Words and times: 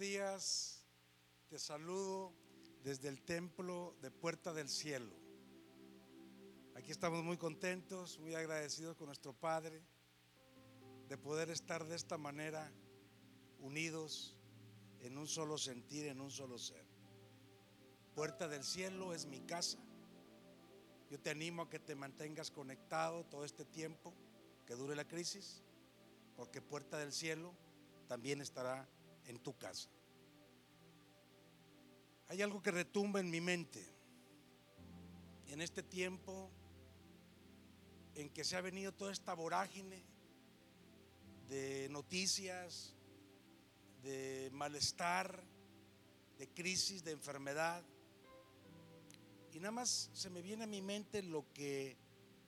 días. 0.00 0.82
Te 1.50 1.58
saludo 1.58 2.32
desde 2.82 3.08
el 3.08 3.20
templo 3.20 3.94
de 4.00 4.10
Puerta 4.10 4.54
del 4.54 4.70
Cielo. 4.70 5.14
Aquí 6.74 6.90
estamos 6.90 7.22
muy 7.22 7.36
contentos, 7.36 8.18
muy 8.18 8.34
agradecidos 8.34 8.96
con 8.96 9.08
nuestro 9.08 9.34
Padre 9.34 9.82
de 11.06 11.18
poder 11.18 11.50
estar 11.50 11.84
de 11.84 11.96
esta 11.96 12.16
manera 12.16 12.72
unidos 13.58 14.38
en 15.00 15.18
un 15.18 15.28
solo 15.28 15.58
sentir, 15.58 16.06
en 16.06 16.22
un 16.22 16.30
solo 16.30 16.56
ser. 16.56 16.86
Puerta 18.14 18.48
del 18.48 18.64
Cielo 18.64 19.12
es 19.12 19.26
mi 19.26 19.42
casa. 19.42 19.78
Yo 21.10 21.20
te 21.20 21.28
animo 21.28 21.62
a 21.62 21.68
que 21.68 21.78
te 21.78 21.94
mantengas 21.94 22.50
conectado 22.50 23.26
todo 23.26 23.44
este 23.44 23.66
tiempo 23.66 24.14
que 24.64 24.76
dure 24.76 24.96
la 24.96 25.06
crisis, 25.06 25.62
porque 26.36 26.62
Puerta 26.62 26.96
del 26.96 27.12
Cielo 27.12 27.54
también 28.08 28.40
estará 28.40 28.88
en 29.30 29.38
tu 29.38 29.56
casa. 29.56 29.88
Hay 32.28 32.42
algo 32.42 32.62
que 32.62 32.70
retumba 32.70 33.20
en 33.20 33.30
mi 33.30 33.40
mente 33.40 33.84
en 35.48 35.60
este 35.60 35.82
tiempo 35.82 36.50
en 38.14 38.28
que 38.30 38.44
se 38.44 38.56
ha 38.56 38.60
venido 38.60 38.92
toda 38.92 39.12
esta 39.12 39.34
vorágine 39.34 40.04
de 41.48 41.88
noticias, 41.90 42.94
de 44.02 44.50
malestar, 44.52 45.42
de 46.38 46.48
crisis, 46.48 47.02
de 47.02 47.12
enfermedad. 47.12 47.84
Y 49.52 49.58
nada 49.58 49.72
más 49.72 50.10
se 50.12 50.30
me 50.30 50.42
viene 50.42 50.64
a 50.64 50.68
mi 50.68 50.82
mente 50.82 51.22
lo 51.22 51.52
que 51.52 51.96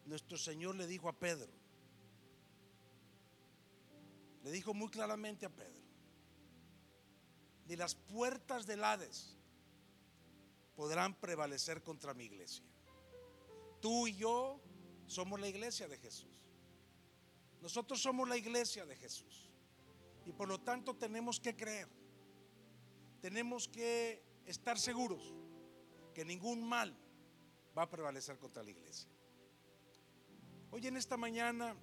nuestro 0.06 0.39
Señor 0.39 0.77
le 0.77 0.87
dijo 0.87 1.09
a 1.09 1.19
Pedro. 1.19 1.53
Le 4.45 4.51
dijo 4.51 4.75
muy 4.75 4.89
claramente 4.89 5.47
a 5.47 5.51
Pedro, 5.51 5.81
ni 7.66 7.77
las 7.77 7.95
puertas 7.95 8.66
del 8.66 8.84
Hades 8.84 9.37
podrán 10.75 11.14
prevalecer 11.14 11.83
contra 11.83 12.14
mi 12.14 12.25
iglesia. 12.25 12.64
Tú 13.81 14.06
y 14.06 14.17
yo 14.17 14.61
somos 15.06 15.41
la 15.41 15.48
iglesia 15.48 15.89
de 15.89 15.98
Jesús. 15.98 16.31
Nosotros 17.61 18.01
somos 18.01 18.28
la 18.28 18.36
iglesia 18.36 18.86
de 18.86 18.97
Jesús. 18.97 19.51
Y 20.27 20.33
por 20.33 20.48
lo 20.48 20.61
tanto 20.61 20.97
tenemos 20.97 21.39
que 21.41 21.56
creer. 21.56 21.89
Tenemos 23.20 23.69
que 23.69 24.23
estar 24.47 24.79
seguros 24.79 25.34
que 26.14 26.25
ningún 26.25 26.67
mal 26.69 26.97
va 27.77 27.83
a 27.83 27.91
prevalecer 27.91 28.39
contra 28.39 28.62
la 28.62 28.70
iglesia. 28.70 29.08
Hoy 30.70 30.86
en 30.86 30.97
esta 30.97 31.17
mañana 31.17 31.77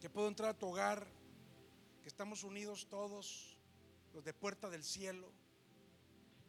que 0.00 0.08
puedo 0.08 0.28
entrar 0.28 0.50
a 0.50 0.58
tu 0.58 0.68
hogar, 0.68 1.06
que 2.02 2.08
estamos 2.08 2.42
unidos 2.42 2.86
todos, 2.88 3.58
los 4.14 4.24
de 4.24 4.34
Puerta 4.34 4.68
del 4.68 4.84
Cielo, 4.84 5.30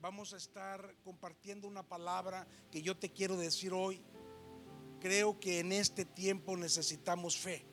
vamos 0.01 0.33
a 0.33 0.37
estar 0.37 0.95
compartiendo 1.03 1.67
una 1.67 1.83
palabra 1.83 2.47
que 2.71 2.81
yo 2.81 2.97
te 2.97 3.11
quiero 3.11 3.37
decir 3.37 3.73
hoy. 3.73 4.01
Creo 4.99 5.39
que 5.39 5.59
en 5.59 5.71
este 5.71 6.05
tiempo 6.05 6.57
necesitamos 6.57 7.37
fe. 7.37 7.65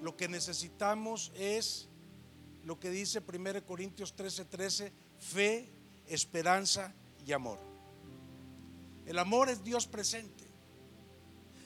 Lo 0.00 0.16
que 0.16 0.28
necesitamos 0.28 1.32
es 1.34 1.88
lo 2.64 2.78
que 2.78 2.90
dice 2.90 3.20
1 3.20 3.64
Corintios 3.64 4.14
13:13, 4.16 4.48
13, 4.48 4.92
fe, 5.18 5.68
esperanza 6.06 6.94
y 7.26 7.32
amor. 7.32 7.58
El 9.06 9.18
amor 9.18 9.48
es 9.48 9.64
Dios 9.64 9.86
presente. 9.86 10.44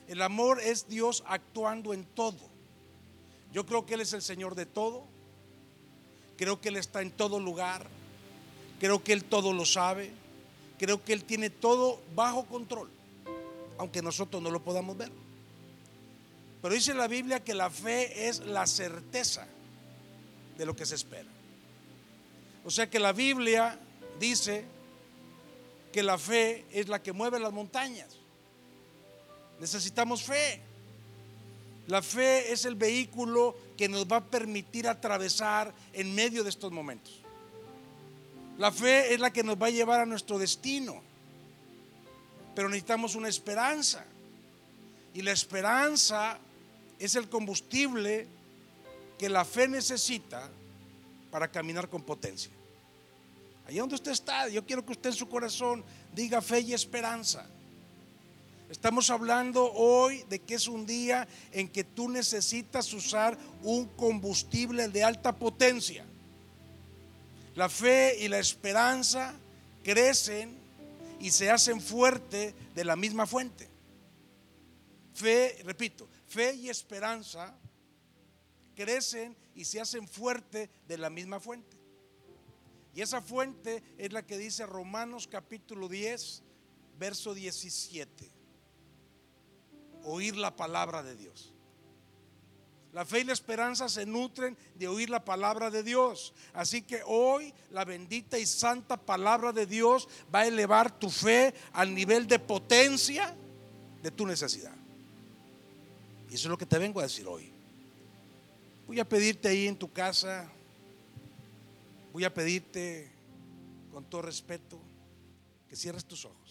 El 0.07 0.23
amor 0.23 0.61
es 0.61 0.87
Dios 0.89 1.25
actuando 1.27 1.93
en 1.95 2.05
todo. 2.05 2.51
Yo 3.53 3.67
creo 3.67 3.87
que 3.87 3.95
Él 3.95 4.01
es 4.01 4.13
el 4.13 4.23
Señor 4.23 4.55
de 4.55 4.67
todo. 4.67 5.14
Creo 6.37 6.61
que 6.61 6.69
Él 6.69 6.77
está 6.77 7.03
en 7.03 7.11
todo 7.11 7.39
lugar. 7.41 7.87
Creo 8.81 9.03
que 9.03 9.13
Él 9.13 9.25
todo 9.25 9.53
lo 9.53 9.65
sabe. 9.65 10.13
Creo 10.79 11.03
que 11.05 11.13
Él 11.13 11.25
tiene 11.25 11.51
todo 11.51 12.01
bajo 12.15 12.45
control, 12.47 12.91
aunque 13.79 14.03
nosotros 14.03 14.43
no 14.43 14.51
lo 14.51 14.63
podamos 14.63 14.97
ver. 14.97 15.11
Pero 16.61 16.75
dice 16.75 16.95
la 16.95 17.09
Biblia 17.09 17.45
que 17.45 17.55
la 17.55 17.71
fe 17.71 18.29
es 18.29 18.41
la 18.41 18.67
certeza 18.67 19.47
de 20.57 20.67
lo 20.67 20.75
que 20.75 20.87
se 20.87 20.95
espera. 20.95 21.29
O 22.65 22.71
sea 22.71 22.89
que 22.89 22.99
la 22.99 23.13
Biblia 23.13 23.79
dice 24.19 24.65
que 25.93 26.03
la 26.03 26.19
fe 26.19 26.65
es 26.73 26.89
la 26.89 27.03
que 27.03 27.13
mueve 27.13 27.39
las 27.39 27.53
montañas. 27.53 28.17
Necesitamos 29.61 30.23
fe. 30.23 30.61
La 31.87 32.01
fe 32.01 32.53
es 32.53 32.65
el 32.65 32.77
vehículo 32.77 33.57
que 33.77 33.89
nos 33.89 34.07
va 34.07 34.17
a 34.17 34.25
permitir 34.25 34.89
atravesar 34.89 35.75
en 35.93 36.15
medio 36.15 36.43
de 36.43 36.51
estos 36.51 36.73
momentos. 36.73 37.21
La 38.59 38.73
fe 38.73 39.13
es 39.13 39.21
la 39.21 39.33
que 39.33 39.43
nos 39.43 39.61
va 39.61 39.67
a 39.67 39.71
llevar 39.71 40.01
a 40.01 40.07
nuestro 40.07 40.39
destino. 40.39 41.03
Pero 42.55 42.69
necesitamos 42.69 43.15
una 43.15 43.29
esperanza. 43.29 44.05
Y 45.13 45.23
la 45.23 45.33
esperanza 45.33 46.39
es 46.99 47.17
el 47.17 47.29
combustible 47.29 48.29
que 49.19 49.29
la 49.29 49.45
fe 49.45 49.69
necesita 49.69 50.51
para 51.31 51.51
caminar 51.51 51.89
con 51.89 52.03
potencia. 52.03 52.51
Allí 53.67 53.79
donde 53.79 53.95
usted 53.97 54.13
está, 54.13 54.49
yo 54.49 54.65
quiero 54.65 54.85
que 54.85 54.93
usted 54.93 55.11
en 55.11 55.17
su 55.17 55.29
corazón 55.29 55.85
diga 56.15 56.41
fe 56.41 56.61
y 56.61 56.75
esperanza. 56.75 57.47
Estamos 58.75 59.09
hablando 59.09 59.73
hoy 59.73 60.25
de 60.29 60.41
que 60.41 60.57
es 60.57 60.67
un 60.67 60.85
día 60.85 61.29
en 61.53 61.69
que 61.69 61.85
tú 61.85 62.09
necesitas 62.09 62.93
usar 62.93 63.39
un 63.63 63.87
combustible 63.87 64.89
de 64.89 65.05
alta 65.05 65.33
potencia. 65.33 66.05
La 67.55 67.69
fe 67.69 68.17
y 68.19 68.27
la 68.27 68.41
esperanza 68.41 69.33
crecen 69.85 70.59
y 71.21 71.31
se 71.31 71.53
hacen 71.53 71.81
fuerte 71.81 72.53
de 72.75 72.85
la 72.85 72.97
misma 72.97 73.29
fuente. 73.29 73.69
Fe, 75.15 75.63
repito, 75.63 76.09
fe 76.27 76.55
y 76.55 76.69
esperanza 76.69 77.57
crecen 78.75 79.37
y 79.55 79.67
se 79.67 79.81
hacen 79.81 80.09
fuerte 80.09 80.69
de 80.89 80.99
la 80.99 81.11
misma 81.11 81.39
fuente. 81.39 81.77
Y 82.93 83.03
esa 83.03 83.23
fuente 83.23 83.85
es 83.99 84.13
la 84.13 84.27
que 84.27 84.37
dice 84.37 84.67
Romanos 84.67 85.29
capítulo 85.29 85.89
10, 85.89 86.43
verso 86.99 87.35
17. 87.35 88.34
Oír 90.05 90.37
la 90.37 90.55
palabra 90.55 91.03
de 91.03 91.17
Dios. 91.17 91.55
La 92.95 93.05
fe 93.05 93.21
y 93.21 93.25
la 93.25 93.33
esperanza 93.33 93.89
se 93.89 94.07
nutren 94.07 94.57
de 94.77 94.87
oír 94.87 95.11
la 95.11 95.25
palabra 95.25 95.69
de 95.69 95.83
Dios. 95.83 96.33
Así 96.53 96.83
que 96.83 97.03
hoy 97.05 97.53
la 97.71 97.85
bendita 97.85 98.39
y 98.39 98.47
santa 98.47 98.97
palabra 98.97 99.53
de 99.53 99.67
Dios 99.67 100.09
va 100.33 100.41
a 100.41 100.47
elevar 100.47 100.97
tu 100.97 101.11
fe 101.11 101.53
al 101.73 101.93
nivel 101.93 102.29
de 102.29 102.39
potencia 102.39 103.35
de 104.01 104.11
tu 104.13 104.25
necesidad. 104.25 104.77
Y 106.31 106.35
eso 106.35 106.47
es 106.47 106.51
lo 106.51 106.57
que 106.57 106.67
te 106.67 106.79
vengo 106.79 107.01
a 107.01 107.05
decir 107.05 107.27
hoy. 107.27 107.53
Voy 108.87 109.01
a 109.01 109.09
pedirte 109.09 109.49
ahí 109.49 109.67
en 109.67 109.77
tu 109.77 109.93
casa, 109.93 110.49
voy 112.13 112.23
a 112.25 112.33
pedirte 112.33 113.11
con 113.91 114.05
todo 114.05 114.23
respeto 114.23 114.79
que 115.69 115.75
cierres 115.75 116.05
tus 116.05 116.25
ojos. 116.25 116.44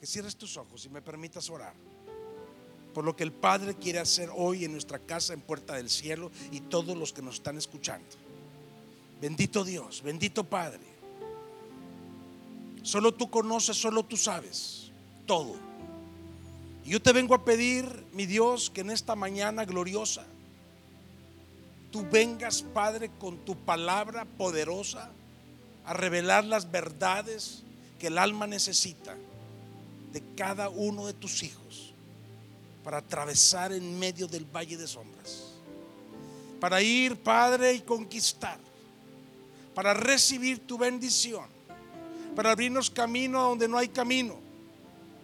Que 0.00 0.06
cierres 0.06 0.34
tus 0.36 0.56
ojos 0.56 0.84
y 0.86 0.88
me 0.88 1.02
permitas 1.02 1.50
orar 1.50 1.74
por 2.92 3.04
lo 3.04 3.16
que 3.16 3.22
el 3.22 3.32
Padre 3.32 3.74
quiere 3.74 3.98
hacer 3.98 4.30
hoy 4.34 4.64
en 4.64 4.72
nuestra 4.72 4.98
casa 4.98 5.32
en 5.32 5.40
Puerta 5.40 5.74
del 5.74 5.88
Cielo 5.88 6.30
y 6.50 6.60
todos 6.60 6.96
los 6.96 7.12
que 7.12 7.22
nos 7.22 7.36
están 7.36 7.56
escuchando. 7.56 8.08
Bendito 9.20 9.64
Dios, 9.64 10.02
bendito 10.02 10.44
Padre. 10.44 10.80
Solo 12.82 13.12
tú 13.12 13.30
conoces, 13.30 13.76
solo 13.76 14.02
tú 14.04 14.16
sabes 14.16 14.90
todo. 15.26 15.54
Y 16.84 16.90
yo 16.90 17.02
te 17.02 17.12
vengo 17.12 17.34
a 17.34 17.44
pedir, 17.44 17.84
mi 18.12 18.26
Dios, 18.26 18.70
que 18.70 18.80
en 18.80 18.90
esta 18.90 19.14
mañana 19.14 19.64
gloriosa, 19.64 20.24
tú 21.92 22.06
vengas, 22.10 22.62
Padre, 22.62 23.10
con 23.18 23.38
tu 23.44 23.54
palabra 23.54 24.24
poderosa 24.24 25.10
a 25.84 25.92
revelar 25.92 26.44
las 26.44 26.70
verdades 26.70 27.62
que 27.98 28.06
el 28.06 28.16
alma 28.16 28.46
necesita 28.46 29.16
de 30.12 30.22
cada 30.36 30.68
uno 30.68 31.06
de 31.06 31.12
tus 31.12 31.42
hijos 31.42 31.94
para 32.84 32.98
atravesar 32.98 33.72
en 33.72 33.98
medio 33.98 34.26
del 34.26 34.44
valle 34.44 34.76
de 34.76 34.86
sombras. 34.86 35.52
Para 36.58 36.82
ir, 36.82 37.16
Padre, 37.16 37.74
y 37.74 37.80
conquistar. 37.80 38.58
Para 39.74 39.94
recibir 39.94 40.66
tu 40.66 40.78
bendición. 40.78 41.46
Para 42.34 42.52
abrirnos 42.52 42.90
camino 42.90 43.42
donde 43.42 43.68
no 43.68 43.78
hay 43.78 43.88
camino. 43.88 44.36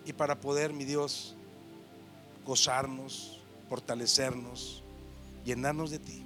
Y 0.04 0.12
para 0.12 0.40
poder, 0.40 0.72
mi 0.72 0.84
Dios, 0.84 1.34
gozarnos, 2.44 3.40
fortalecernos, 3.68 4.82
llenarnos 5.44 5.90
de 5.90 5.98
ti 5.98 6.22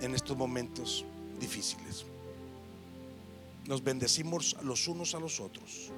en 0.00 0.14
estos 0.14 0.36
momentos 0.36 1.04
difíciles. 1.40 2.04
Nos 3.66 3.82
bendecimos 3.82 4.56
los 4.62 4.86
unos 4.88 5.14
a 5.14 5.18
los 5.18 5.40
otros. 5.40 5.90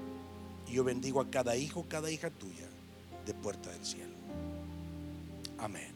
Y 0.71 0.75
yo 0.75 0.85
bendigo 0.85 1.21
a 1.21 1.29
cada 1.29 1.57
hijo, 1.57 1.85
cada 1.89 2.11
hija 2.11 2.31
tuya 2.31 2.69
de 3.27 3.35
puerta 3.35 3.71
del 3.71 3.85
cielo. 3.85 4.15
Amén. 5.59 5.91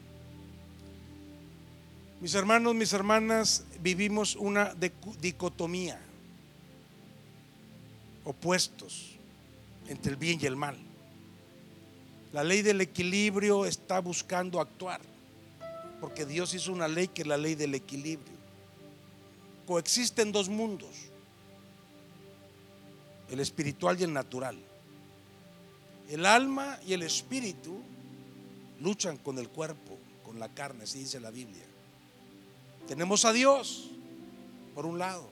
Mis 2.19 2.35
hermanos, 2.35 2.75
mis 2.75 2.91
hermanas, 2.91 3.65
vivimos 3.81 4.35
una 4.35 4.73
dicotomía, 5.21 5.99
opuestos 8.25 9.11
entre 9.87 10.11
el 10.11 10.17
bien 10.17 10.39
y 10.41 10.45
el 10.45 10.55
mal. 10.55 10.77
La 12.33 12.43
ley 12.43 12.61
del 12.61 12.81
equilibrio 12.81 13.65
está 13.65 13.99
buscando 13.99 14.59
actuar, 14.59 14.99
porque 16.01 16.25
Dios 16.25 16.53
hizo 16.53 16.73
una 16.73 16.87
ley 16.87 17.07
que 17.07 17.21
es 17.21 17.27
la 17.27 17.37
ley 17.37 17.55
del 17.55 17.75
equilibrio. 17.75 18.35
Coexisten 19.65 20.31
dos 20.33 20.49
mundos, 20.49 20.89
el 23.29 23.39
espiritual 23.39 23.99
y 23.99 24.03
el 24.03 24.13
natural. 24.13 24.57
El 26.09 26.25
alma 26.25 26.79
y 26.85 26.93
el 26.93 27.01
espíritu 27.01 27.79
luchan 28.79 29.17
con 29.17 29.39
el 29.39 29.49
cuerpo, 29.49 29.97
con 30.23 30.39
la 30.39 30.49
carne, 30.49 30.83
así 30.83 30.99
dice 30.99 31.19
la 31.19 31.31
Biblia. 31.31 31.63
Tenemos 32.87 33.25
a 33.25 33.33
Dios 33.33 33.89
por 34.75 34.85
un 34.85 34.99
lado 34.99 35.27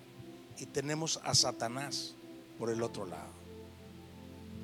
y 0.58 0.66
tenemos 0.66 1.20
a 1.24 1.36
Satanás 1.36 2.16
por 2.58 2.70
el 2.70 2.82
otro 2.82 3.06
lado. 3.06 3.32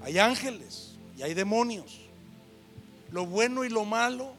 Hay 0.02 0.18
ángeles 0.18 0.96
y 1.18 1.22
hay 1.22 1.34
demonios. 1.34 2.00
Lo 3.12 3.26
bueno 3.26 3.66
y 3.66 3.70
lo 3.70 3.86
malo 3.86 4.34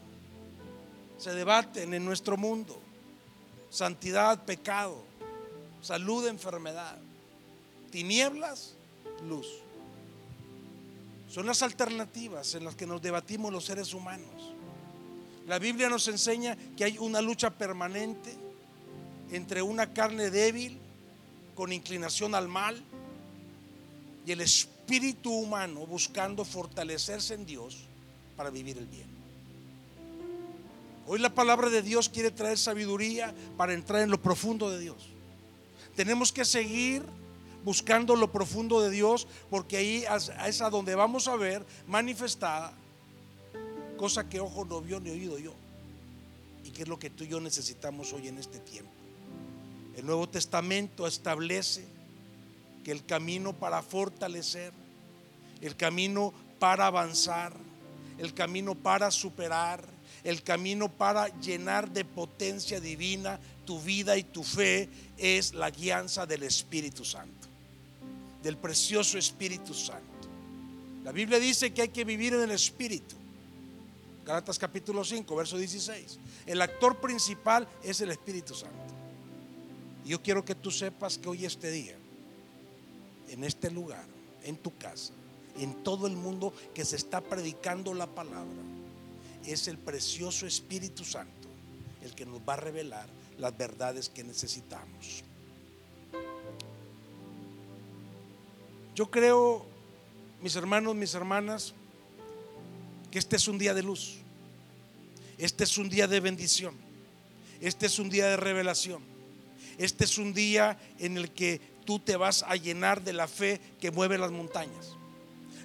se 1.17 1.33
debaten 1.33 1.93
en 1.93 2.03
nuestro 2.03 2.35
mundo. 2.35 2.81
Santidad, 3.69 4.43
pecado, 4.43 5.03
salud, 5.81 6.27
enfermedad, 6.27 6.97
tinieblas, 7.91 8.73
luz. 9.27 9.47
Son 11.29 11.45
las 11.45 11.61
alternativas 11.61 12.55
en 12.55 12.65
las 12.65 12.75
que 12.75 12.85
nos 12.85 13.01
debatimos 13.01 13.53
los 13.53 13.65
seres 13.65 13.93
humanos. 13.93 14.53
La 15.47 15.59
Biblia 15.59 15.89
nos 15.89 16.07
enseña 16.07 16.57
que 16.75 16.83
hay 16.83 16.97
una 16.97 17.21
lucha 17.21 17.49
permanente 17.49 18.35
entre 19.31 19.61
una 19.61 19.93
carne 19.93 20.29
débil 20.29 20.77
con 21.55 21.71
inclinación 21.71 22.35
al 22.35 22.47
mal 22.47 22.83
y 24.25 24.31
el 24.31 24.41
espíritu 24.41 25.31
humano 25.31 25.85
buscando 25.85 26.43
fortalecerse 26.45 27.33
en 27.33 27.45
Dios 27.45 27.85
para 28.35 28.49
vivir 28.49 28.77
el 28.77 28.87
bien. 28.87 29.09
Hoy 31.07 31.19
la 31.19 31.33
palabra 31.33 31.69
de 31.69 31.81
Dios 31.81 32.09
quiere 32.09 32.31
traer 32.31 32.57
sabiduría 32.57 33.33
para 33.57 33.73
entrar 33.73 34.01
en 34.01 34.11
lo 34.11 34.21
profundo 34.21 34.69
de 34.69 34.79
Dios. 34.79 35.07
Tenemos 35.95 36.31
que 36.31 36.45
seguir 36.45 37.03
buscando 37.63 38.15
lo 38.15 38.31
profundo 38.31 38.81
de 38.81 38.89
Dios 38.89 39.27
porque 39.49 39.77
ahí 39.77 40.05
es 40.47 40.61
a 40.61 40.69
donde 40.69 40.95
vamos 40.95 41.27
a 41.27 41.35
ver 41.35 41.65
manifestada 41.87 42.73
cosa 44.01 44.27
que 44.27 44.39
ojo 44.39 44.65
no 44.65 44.81
vio 44.81 44.99
ni 44.99 45.11
oído 45.11 45.37
yo 45.37 45.53
y 46.63 46.71
que 46.71 46.81
es 46.81 46.87
lo 46.87 46.97
que 46.97 47.11
tú 47.11 47.23
y 47.23 47.27
yo 47.27 47.39
necesitamos 47.39 48.13
hoy 48.13 48.27
en 48.29 48.39
este 48.39 48.59
tiempo. 48.59 48.91
El 49.95 50.07
Nuevo 50.07 50.27
Testamento 50.27 51.05
establece 51.05 51.85
que 52.83 52.91
el 52.91 53.05
camino 53.05 53.53
para 53.53 53.83
fortalecer, 53.83 54.73
el 55.61 55.75
camino 55.75 56.33
para 56.57 56.87
avanzar, 56.87 57.53
el 58.17 58.33
camino 58.33 58.73
para 58.73 59.11
superar, 59.11 59.83
el 60.23 60.41
camino 60.41 60.89
para 60.89 61.27
llenar 61.39 61.91
de 61.91 62.05
potencia 62.05 62.79
divina 62.79 63.39
tu 63.65 63.79
vida 63.79 64.17
y 64.17 64.23
tu 64.23 64.43
fe 64.43 64.89
es 65.17 65.53
la 65.53 65.69
guianza 65.69 66.25
del 66.25 66.43
Espíritu 66.43 67.05
Santo, 67.05 67.40
del 68.43 68.57
precioso 68.57 69.17
Espíritu 69.17 69.73
Santo. 69.73 70.05
La 71.03 71.11
Biblia 71.11 71.39
dice 71.39 71.73
que 71.73 71.83
hay 71.83 71.89
que 71.89 72.05
vivir 72.05 72.33
en 72.33 72.41
el 72.41 72.51
Espíritu. 72.51 73.15
Galatas 74.25 74.59
capítulo 74.59 75.03
5, 75.03 75.35
verso 75.35 75.57
16. 75.57 76.19
El 76.45 76.61
actor 76.61 76.99
principal 76.99 77.67
es 77.83 78.01
el 78.01 78.11
Espíritu 78.11 78.53
Santo. 78.53 78.77
Yo 80.05 80.21
quiero 80.21 80.43
que 80.45 80.55
tú 80.55 80.71
sepas 80.71 81.17
que 81.17 81.29
hoy 81.29 81.45
este 81.45 81.71
día, 81.71 81.95
en 83.29 83.43
este 83.43 83.71
lugar, 83.71 84.05
en 84.43 84.57
tu 84.57 84.75
casa, 84.77 85.13
en 85.57 85.83
todo 85.83 86.07
el 86.07 86.15
mundo 86.15 86.53
que 86.73 86.85
se 86.85 86.95
está 86.95 87.21
predicando 87.21 87.93
la 87.93 88.07
palabra, 88.07 88.61
es 89.45 89.67
el 89.67 89.77
precioso 89.77 90.45
Espíritu 90.45 91.03
Santo 91.03 91.41
el 92.01 92.13
que 92.15 92.25
nos 92.25 92.41
va 92.41 92.53
a 92.53 92.57
revelar 92.57 93.07
las 93.37 93.57
verdades 93.57 94.09
que 94.09 94.23
necesitamos. 94.23 95.23
Yo 98.93 99.09
creo, 99.09 99.65
mis 100.41 100.55
hermanos, 100.55 100.95
mis 100.95 101.13
hermanas, 101.13 101.73
que 103.09 103.19
este 103.19 103.37
es 103.37 103.47
un 103.47 103.57
día 103.57 103.73
de 103.73 103.83
luz. 103.83 104.17
Este 105.37 105.63
es 105.63 105.77
un 105.77 105.89
día 105.89 106.07
de 106.07 106.19
bendición. 106.19 106.75
Este 107.61 107.85
es 107.85 107.99
un 107.99 108.09
día 108.09 108.27
de 108.27 108.37
revelación. 108.37 109.01
Este 109.77 110.03
es 110.03 110.17
un 110.17 110.33
día 110.33 110.77
en 110.99 111.17
el 111.17 111.31
que 111.31 111.61
tú 111.85 111.99
te 111.99 112.17
vas 112.17 112.43
a 112.43 112.55
llenar 112.57 113.01
de 113.01 113.13
la 113.13 113.27
fe 113.27 113.61
que 113.79 113.91
mueve 113.91 114.17
las 114.17 114.31
montañas. 114.31 114.95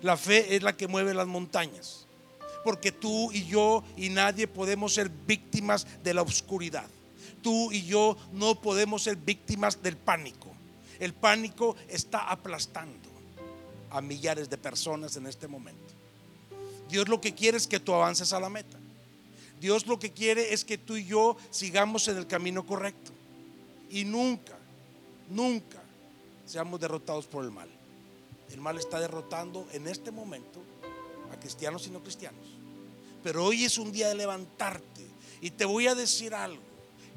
La 0.03 0.17
fe 0.17 0.55
es 0.55 0.63
la 0.63 0.77
que 0.77 0.87
mueve 0.87 1.13
las 1.13 1.27
montañas. 1.27 2.07
Porque 2.65 2.93
tú 2.93 3.33
y 3.33 3.45
yo 3.45 3.83
y 3.97 4.09
nadie 4.09 4.47
podemos 4.47 4.95
ser 4.95 5.09
víctimas 5.09 5.87
de 6.05 6.15
la 6.15 6.23
oscuridad. 6.23 6.89
Tú 7.43 7.73
y 7.73 7.85
yo 7.85 8.17
no 8.33 8.61
podemos 8.61 9.03
ser 9.03 9.17
víctimas 9.17 9.83
del 9.83 9.97
pánico. 9.97 10.55
El 11.01 11.13
pánico 11.13 11.77
está 11.89 12.31
aplastando 12.31 13.06
a 13.91 14.01
millares 14.01 14.51
de 14.51 14.59
personas 14.59 15.17
en 15.17 15.27
este 15.27 15.49
momento. 15.49 15.95
Dios 16.89 17.09
lo 17.09 17.21
que 17.21 17.35
quiere 17.35 17.57
es 17.57 17.67
que 17.67 17.81
tú 17.81 17.93
avances 17.95 18.33
a 18.33 18.41
la 18.41 18.49
meta. 18.49 18.79
Dios 19.61 19.87
lo 19.87 19.99
que 19.99 20.13
quiere 20.13 20.53
es 20.53 20.65
que 20.65 20.79
tú 20.79 20.97
y 20.97 21.07
yo 21.07 21.37
sigamos 21.51 22.09
en 22.09 22.19
el 22.19 22.27
camino 22.27 22.67
correcto 22.67 23.13
y 23.91 24.05
nunca, 24.05 24.57
nunca 25.31 25.83
seamos 26.45 26.81
derrotados 26.81 27.27
por 27.27 27.45
el 27.45 27.51
mal. 27.51 27.69
El 28.53 28.61
mal 28.61 28.79
está 28.79 29.01
derrotando 29.01 29.67
en 29.73 29.89
este 29.89 30.11
momento 30.11 30.61
a 31.33 31.41
cristianos 31.41 31.87
y 31.87 31.91
no 31.91 32.03
cristianos. 32.03 32.47
Pero 33.23 33.45
hoy 33.45 33.65
es 33.65 33.79
un 33.79 33.91
día 33.91 34.09
de 34.09 34.15
levantarte 34.15 35.07
y 35.41 35.51
te 35.51 35.65
voy 35.65 35.89
a 35.89 35.95
decir 35.95 36.35
algo. 36.35 36.63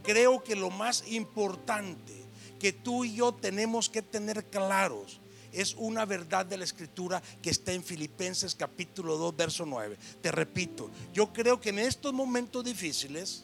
Creo 0.02 0.44
que 0.44 0.56
lo 0.56 0.70
más 0.70 1.04
importante 1.08 2.14
que 2.60 2.74
tú 2.74 3.06
y 3.06 3.16
yo 3.16 3.34
tenemos 3.34 3.90
que 3.90 4.02
tener 4.02 4.46
claros 4.46 5.20
es 5.52 5.76
una 5.78 6.06
verdad 6.06 6.46
de 6.46 6.58
la 6.58 6.64
escritura 6.64 7.22
que 7.42 7.50
está 7.50 7.74
en 7.74 7.84
Filipenses 7.84 8.56
capítulo 8.56 9.18
2, 9.18 9.36
verso 9.36 9.66
9. 9.66 9.98
Te 10.22 10.32
repito, 10.32 10.90
yo 11.14 11.32
creo 11.34 11.60
que 11.60 11.70
en 11.70 11.80
estos 11.80 12.14
momentos 12.14 12.64
difíciles, 12.64 13.44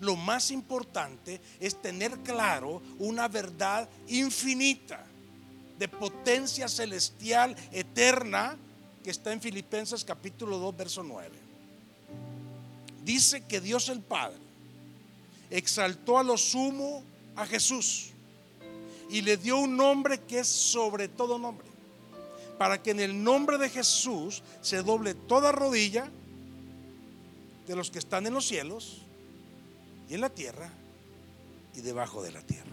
lo 0.00 0.16
más 0.16 0.50
importante 0.50 1.40
es 1.58 1.80
tener 1.80 2.18
claro 2.20 2.82
una 2.98 3.28
verdad 3.28 3.88
infinita 4.08 5.04
de 5.78 5.88
potencia 5.88 6.68
celestial 6.68 7.56
eterna 7.72 8.56
que 9.02 9.10
está 9.10 9.32
en 9.32 9.40
Filipenses 9.40 10.04
capítulo 10.04 10.58
2, 10.58 10.76
verso 10.76 11.02
9. 11.02 11.30
Dice 13.04 13.44
que 13.46 13.60
Dios 13.60 13.88
el 13.88 14.00
Padre 14.00 14.38
exaltó 15.48 16.18
a 16.18 16.22
lo 16.22 16.36
sumo 16.36 17.02
a 17.34 17.46
Jesús 17.46 18.12
y 19.10 19.22
le 19.22 19.36
dio 19.36 19.58
un 19.58 19.76
nombre 19.76 20.20
que 20.20 20.40
es 20.40 20.46
sobre 20.46 21.08
todo 21.08 21.38
nombre, 21.38 21.66
para 22.58 22.82
que 22.82 22.92
en 22.92 23.00
el 23.00 23.22
nombre 23.22 23.58
de 23.58 23.68
Jesús 23.68 24.42
se 24.62 24.82
doble 24.82 25.14
toda 25.14 25.52
rodilla 25.52 26.08
de 27.66 27.76
los 27.76 27.90
que 27.90 27.98
están 27.98 28.26
en 28.26 28.34
los 28.34 28.46
cielos 28.46 29.02
y 30.08 30.14
en 30.14 30.20
la 30.20 30.30
tierra 30.30 30.70
y 31.74 31.80
debajo 31.80 32.22
de 32.22 32.32
la 32.32 32.42
tierra. 32.42 32.70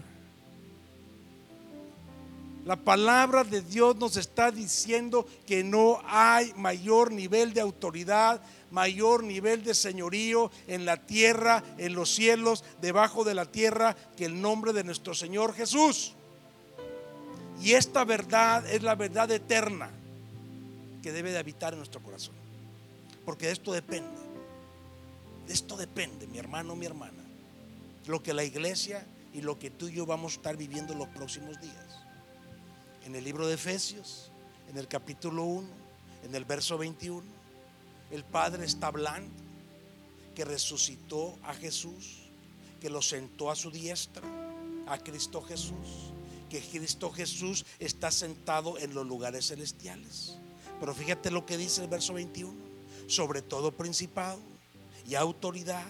La 2.64 2.76
palabra 2.76 3.44
de 3.44 3.62
Dios 3.62 3.96
nos 3.96 4.16
está 4.16 4.50
diciendo 4.50 5.26
que 5.46 5.64
no 5.64 6.00
hay 6.04 6.52
mayor 6.54 7.10
nivel 7.10 7.54
de 7.54 7.62
autoridad, 7.62 8.42
mayor 8.70 9.24
nivel 9.24 9.64
de 9.64 9.72
señorío 9.74 10.50
en 10.66 10.84
la 10.84 10.98
tierra, 10.98 11.64
en 11.78 11.94
los 11.94 12.10
cielos, 12.10 12.64
debajo 12.82 13.24
de 13.24 13.34
la 13.34 13.46
tierra, 13.46 13.96
que 14.16 14.26
el 14.26 14.40
nombre 14.40 14.74
de 14.74 14.84
nuestro 14.84 15.14
Señor 15.14 15.54
Jesús. 15.54 16.14
Y 17.60 17.72
esta 17.72 18.04
verdad 18.04 18.66
es 18.70 18.82
la 18.82 18.94
verdad 18.94 19.30
eterna 19.30 19.90
que 21.02 21.12
debe 21.12 21.32
de 21.32 21.38
habitar 21.38 21.72
en 21.72 21.80
nuestro 21.80 22.02
corazón. 22.02 22.34
Porque 23.24 23.46
de 23.46 23.52
esto 23.52 23.72
depende. 23.72 24.20
De 25.46 25.52
esto 25.52 25.76
depende, 25.76 26.26
mi 26.26 26.38
hermano, 26.38 26.76
mi 26.76 26.86
hermana. 26.86 27.24
Lo 28.06 28.22
que 28.22 28.32
la 28.32 28.44
iglesia 28.44 29.04
y 29.34 29.40
lo 29.40 29.58
que 29.58 29.70
tú 29.70 29.88
y 29.88 29.94
yo 29.94 30.06
vamos 30.06 30.32
a 30.32 30.36
estar 30.36 30.56
viviendo 30.56 30.92
en 30.92 31.00
los 31.00 31.08
próximos 31.08 31.60
días. 31.60 31.98
En 33.04 33.16
el 33.16 33.24
libro 33.24 33.46
de 33.46 33.54
Efesios, 33.54 34.30
en 34.68 34.78
el 34.78 34.86
capítulo 34.86 35.44
1, 35.44 35.68
en 36.24 36.34
el 36.34 36.44
verso 36.44 36.78
21, 36.78 37.26
el 38.10 38.24
Padre 38.24 38.66
está 38.66 38.88
hablando 38.88 39.34
que 40.34 40.44
resucitó 40.44 41.36
a 41.42 41.54
Jesús, 41.54 42.30
que 42.80 42.88
lo 42.88 43.02
sentó 43.02 43.50
a 43.50 43.56
su 43.56 43.70
diestra, 43.70 44.22
a 44.86 44.98
Cristo 44.98 45.42
Jesús 45.42 46.12
que 46.48 46.60
Cristo 46.60 47.10
Jesús 47.10 47.64
está 47.78 48.10
sentado 48.10 48.78
en 48.78 48.94
los 48.94 49.06
lugares 49.06 49.48
celestiales. 49.48 50.36
Pero 50.80 50.94
fíjate 50.94 51.30
lo 51.30 51.44
que 51.44 51.56
dice 51.56 51.82
el 51.82 51.88
verso 51.88 52.14
21. 52.14 52.52
Sobre 53.06 53.42
todo 53.42 53.72
principado 53.72 54.38
y 55.06 55.14
autoridad 55.14 55.86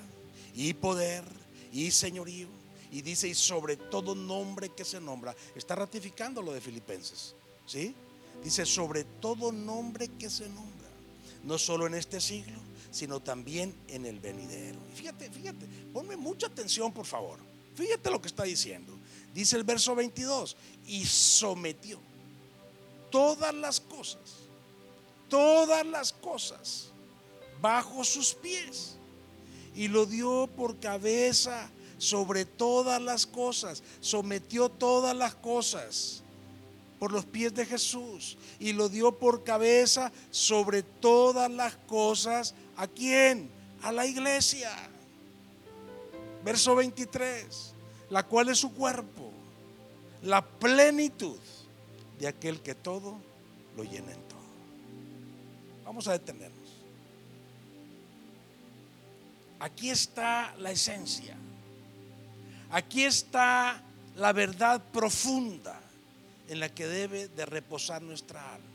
y 0.55 0.73
poder 0.75 1.25
y 1.73 1.91
señorío. 1.91 2.49
Y 2.91 3.03
dice, 3.03 3.29
y 3.29 3.35
sobre 3.35 3.77
todo 3.77 4.15
nombre 4.15 4.71
que 4.71 4.85
se 4.85 5.01
nombra. 5.01 5.35
Está 5.55 5.75
ratificando 5.75 6.41
lo 6.41 6.53
de 6.53 6.61
Filipenses. 6.61 7.35
¿Sí? 7.67 7.95
Dice, 8.43 8.65
sobre 8.65 9.05
todo 9.05 9.53
nombre 9.53 10.09
que 10.19 10.31
se 10.31 10.49
nombra. 10.49 10.89
No 11.45 11.59
solo 11.59 11.87
en 11.87 11.95
este 11.95 12.21
siglo, 12.21 12.59
sino 12.91 13.21
también 13.21 13.75
en 13.89 14.07
el 14.07 14.19
venidero. 14.21 14.79
Fíjate, 14.95 15.31
fíjate, 15.31 15.67
ponme 15.93 16.17
mucha 16.17 16.47
atención, 16.47 16.93
por 16.93 17.05
favor. 17.05 17.39
Fíjate 17.75 18.11
lo 18.11 18.21
que 18.21 18.29
está 18.29 18.45
diciendo. 18.45 18.98
Dice 19.35 19.57
el 19.57 19.65
verso 19.65 19.95
22, 19.95 20.57
y 20.87 21.05
sometió 21.05 22.01
todas 23.11 23.55
las 23.55 23.81
cosas, 23.81 24.49
todas 25.29 25.87
las 25.87 26.13
cosas 26.13 26.91
bajo 27.61 28.05
sus 28.05 28.35
pies 28.35 28.97
y 29.75 29.89
lo 29.89 30.07
dio 30.07 30.49
por 30.57 30.79
cabeza 30.79 31.71
sobre 31.99 32.45
todas 32.45 33.01
las 33.03 33.27
cosas, 33.27 33.83
sometió 34.01 34.69
todas 34.69 35.17
las 35.17 35.35
cosas 35.35 36.23
por 36.99 37.13
los 37.13 37.25
pies 37.25 37.55
de 37.55 37.67
Jesús 37.67 38.37
y 38.59 38.73
lo 38.73 38.89
dio 38.89 39.19
por 39.19 39.45
cabeza 39.45 40.13
sobre 40.31 40.83
todas 40.83 41.51
las 41.51 41.77
cosas. 41.87 42.55
¿A 42.77 42.87
quién? 42.87 43.51
A 43.83 43.93
la 43.93 44.07
iglesia. 44.07 44.71
Verso 46.45 46.75
23, 46.77 47.75
la 48.11 48.23
cual 48.25 48.49
es 48.49 48.59
su 48.59 48.73
cuerpo, 48.75 49.33
la 50.23 50.45
plenitud 50.45 51.39
de 52.19 52.29
aquel 52.29 52.61
que 52.61 52.75
todo 52.75 53.19
lo 53.77 53.85
llena 53.85 54.13
en 54.13 54.23
todo. 54.23 54.39
Vamos 55.85 56.09
a 56.09 56.13
detenernos. 56.13 56.59
Aquí 59.61 59.91
está 59.91 60.55
la 60.59 60.71
esencia. 60.71 61.37
Aquí 62.71 63.05
está 63.05 63.83
la 64.17 64.33
verdad 64.33 64.83
profunda 64.93 65.81
en 66.49 66.61
la 66.61 66.69
que 66.69 66.87
debe 66.87 67.29
de 67.29 67.47
reposar 67.47 68.03
nuestra 68.03 68.55
alma. 68.55 68.67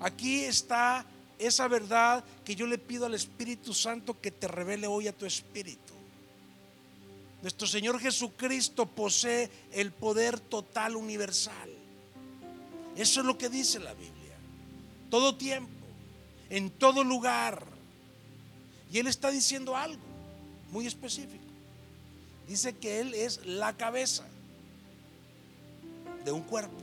Aquí 0.00 0.44
está 0.44 1.04
esa 1.38 1.68
verdad 1.68 2.24
que 2.44 2.54
yo 2.54 2.66
le 2.66 2.78
pido 2.78 3.06
al 3.06 3.14
Espíritu 3.14 3.72
Santo 3.74 4.20
que 4.20 4.30
te 4.30 4.48
revele 4.48 4.86
hoy 4.86 5.08
a 5.08 5.12
tu 5.12 5.26
espíritu. 5.26 5.97
Nuestro 7.42 7.66
Señor 7.66 8.00
Jesucristo 8.00 8.86
posee 8.86 9.50
el 9.72 9.92
poder 9.92 10.40
total 10.40 10.96
universal. 10.96 11.70
Eso 12.96 13.20
es 13.20 13.26
lo 13.26 13.38
que 13.38 13.48
dice 13.48 13.78
la 13.78 13.94
Biblia. 13.94 14.36
Todo 15.08 15.36
tiempo, 15.36 15.70
en 16.50 16.70
todo 16.70 17.04
lugar. 17.04 17.64
Y 18.92 18.98
Él 18.98 19.06
está 19.06 19.30
diciendo 19.30 19.76
algo 19.76 20.02
muy 20.72 20.86
específico. 20.86 21.44
Dice 22.48 22.76
que 22.76 23.00
Él 23.00 23.14
es 23.14 23.44
la 23.46 23.76
cabeza 23.76 24.24
de 26.24 26.32
un 26.32 26.42
cuerpo. 26.42 26.76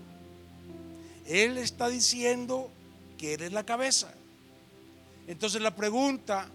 Él 1.25 1.57
está 1.57 1.89
diciendo 1.89 2.69
que 3.17 3.33
Él 3.33 3.41
es 3.41 3.51
la 3.51 3.65
cabeza. 3.65 4.13
Entonces 5.27 5.61
la 5.61 5.75
pregunta 5.75 6.47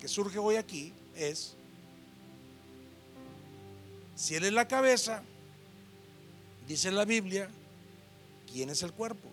que 0.00 0.08
surge 0.08 0.38
hoy 0.38 0.56
aquí 0.56 0.92
es, 1.14 1.54
si 4.16 4.34
Él 4.34 4.44
es 4.44 4.52
la 4.52 4.68
cabeza, 4.68 5.22
dice 6.66 6.90
la 6.90 7.04
Biblia, 7.04 7.48
¿quién 8.50 8.70
es 8.70 8.82
el 8.82 8.92
cuerpo? 8.92 9.28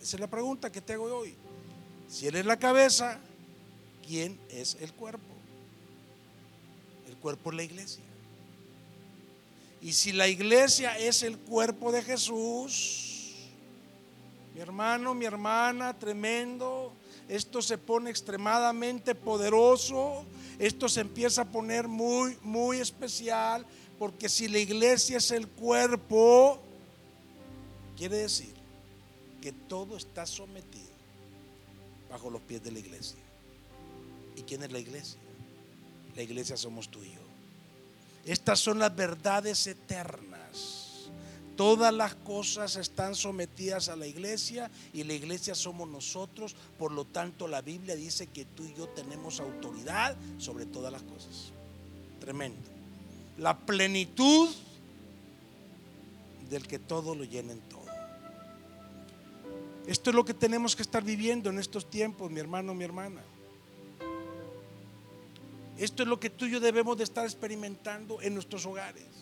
Esa 0.00 0.16
es 0.16 0.20
la 0.20 0.26
pregunta 0.26 0.70
que 0.70 0.80
te 0.80 0.94
hago 0.94 1.04
hoy. 1.04 1.34
Si 2.08 2.26
Él 2.26 2.36
es 2.36 2.44
la 2.44 2.58
cabeza, 2.58 3.18
¿quién 4.06 4.38
es 4.50 4.76
el 4.80 4.92
cuerpo? 4.92 5.24
El 7.08 7.16
cuerpo 7.16 7.50
es 7.50 7.56
la 7.56 7.62
iglesia. 7.62 8.04
Y 9.80 9.92
si 9.94 10.12
la 10.12 10.28
iglesia 10.28 10.96
es 10.98 11.22
el 11.22 11.38
cuerpo 11.38 11.90
de 11.90 12.02
Jesús, 12.02 13.48
mi 14.54 14.60
hermano, 14.60 15.14
mi 15.14 15.24
hermana, 15.24 15.98
tremendo, 15.98 16.92
esto 17.28 17.62
se 17.62 17.78
pone 17.78 18.10
extremadamente 18.10 19.14
poderoso, 19.14 20.24
esto 20.58 20.88
se 20.88 21.00
empieza 21.00 21.42
a 21.42 21.50
poner 21.50 21.88
muy, 21.88 22.36
muy 22.42 22.78
especial, 22.78 23.66
porque 23.98 24.28
si 24.28 24.48
la 24.48 24.58
iglesia 24.58 25.18
es 25.18 25.30
el 25.30 25.48
cuerpo, 25.48 26.60
quiere 27.96 28.18
decir 28.18 28.54
que 29.40 29.52
todo 29.52 29.96
está 29.96 30.26
sometido 30.26 30.92
bajo 32.10 32.30
los 32.30 32.42
pies 32.42 32.62
de 32.62 32.72
la 32.72 32.78
iglesia. 32.78 33.18
¿Y 34.36 34.42
quién 34.42 34.62
es 34.62 34.72
la 34.72 34.78
iglesia? 34.78 35.18
La 36.14 36.22
iglesia 36.22 36.56
somos 36.56 36.88
tú 36.88 37.02
y 37.02 37.12
yo. 37.12 37.20
Estas 38.24 38.60
son 38.60 38.78
las 38.78 38.94
verdades 38.94 39.66
eternas. 39.66 40.31
Todas 41.56 41.92
las 41.92 42.14
cosas 42.14 42.76
están 42.76 43.14
sometidas 43.14 43.88
a 43.88 43.96
la 43.96 44.06
iglesia 44.06 44.70
y 44.92 45.04
la 45.04 45.12
iglesia 45.12 45.54
somos 45.54 45.88
nosotros. 45.88 46.56
Por 46.78 46.92
lo 46.92 47.04
tanto, 47.04 47.46
la 47.46 47.60
Biblia 47.60 47.94
dice 47.94 48.28
que 48.28 48.44
tú 48.44 48.64
y 48.64 48.74
yo 48.74 48.88
tenemos 48.88 49.38
autoridad 49.40 50.16
sobre 50.38 50.66
todas 50.66 50.90
las 50.92 51.02
cosas. 51.02 51.52
Tremendo. 52.20 52.62
La 53.38 53.58
plenitud 53.58 54.48
del 56.48 56.66
que 56.66 56.78
todo 56.78 57.14
lo 57.14 57.24
llena 57.24 57.52
en 57.52 57.60
todo. 57.60 57.82
Esto 59.86 60.10
es 60.10 60.16
lo 60.16 60.24
que 60.24 60.34
tenemos 60.34 60.76
que 60.76 60.82
estar 60.82 61.02
viviendo 61.02 61.50
en 61.50 61.58
estos 61.58 61.90
tiempos, 61.90 62.30
mi 62.30 62.40
hermano, 62.40 62.72
mi 62.74 62.84
hermana. 62.84 63.22
Esto 65.76 66.02
es 66.02 66.08
lo 66.08 66.20
que 66.20 66.30
tú 66.30 66.46
y 66.46 66.52
yo 66.52 66.60
debemos 66.60 66.96
de 66.96 67.04
estar 67.04 67.24
experimentando 67.24 68.22
en 68.22 68.34
nuestros 68.34 68.64
hogares. 68.66 69.21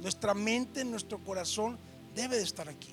Nuestra 0.00 0.34
mente, 0.34 0.84
nuestro 0.84 1.18
corazón 1.18 1.78
debe 2.14 2.36
de 2.36 2.42
estar 2.42 2.68
aquí. 2.68 2.92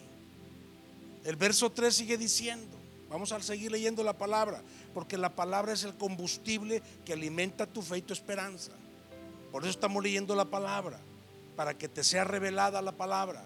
El 1.23 1.35
verso 1.35 1.71
3 1.71 1.93
sigue 1.93 2.17
diciendo, 2.17 2.77
vamos 3.09 3.31
a 3.31 3.41
seguir 3.41 3.71
leyendo 3.71 4.03
la 4.03 4.17
palabra, 4.17 4.61
porque 4.93 5.17
la 5.17 5.35
palabra 5.35 5.73
es 5.73 5.83
el 5.83 5.95
combustible 5.95 6.81
que 7.05 7.13
alimenta 7.13 7.65
tu 7.65 7.81
fe 7.81 7.97
y 7.97 8.01
tu 8.01 8.13
esperanza. 8.13 8.71
Por 9.51 9.63
eso 9.63 9.71
estamos 9.71 10.03
leyendo 10.03 10.35
la 10.35 10.45
palabra, 10.45 10.99
para 11.55 11.77
que 11.77 11.87
te 11.87 12.03
sea 12.03 12.23
revelada 12.23 12.81
la 12.81 12.91
palabra. 12.91 13.45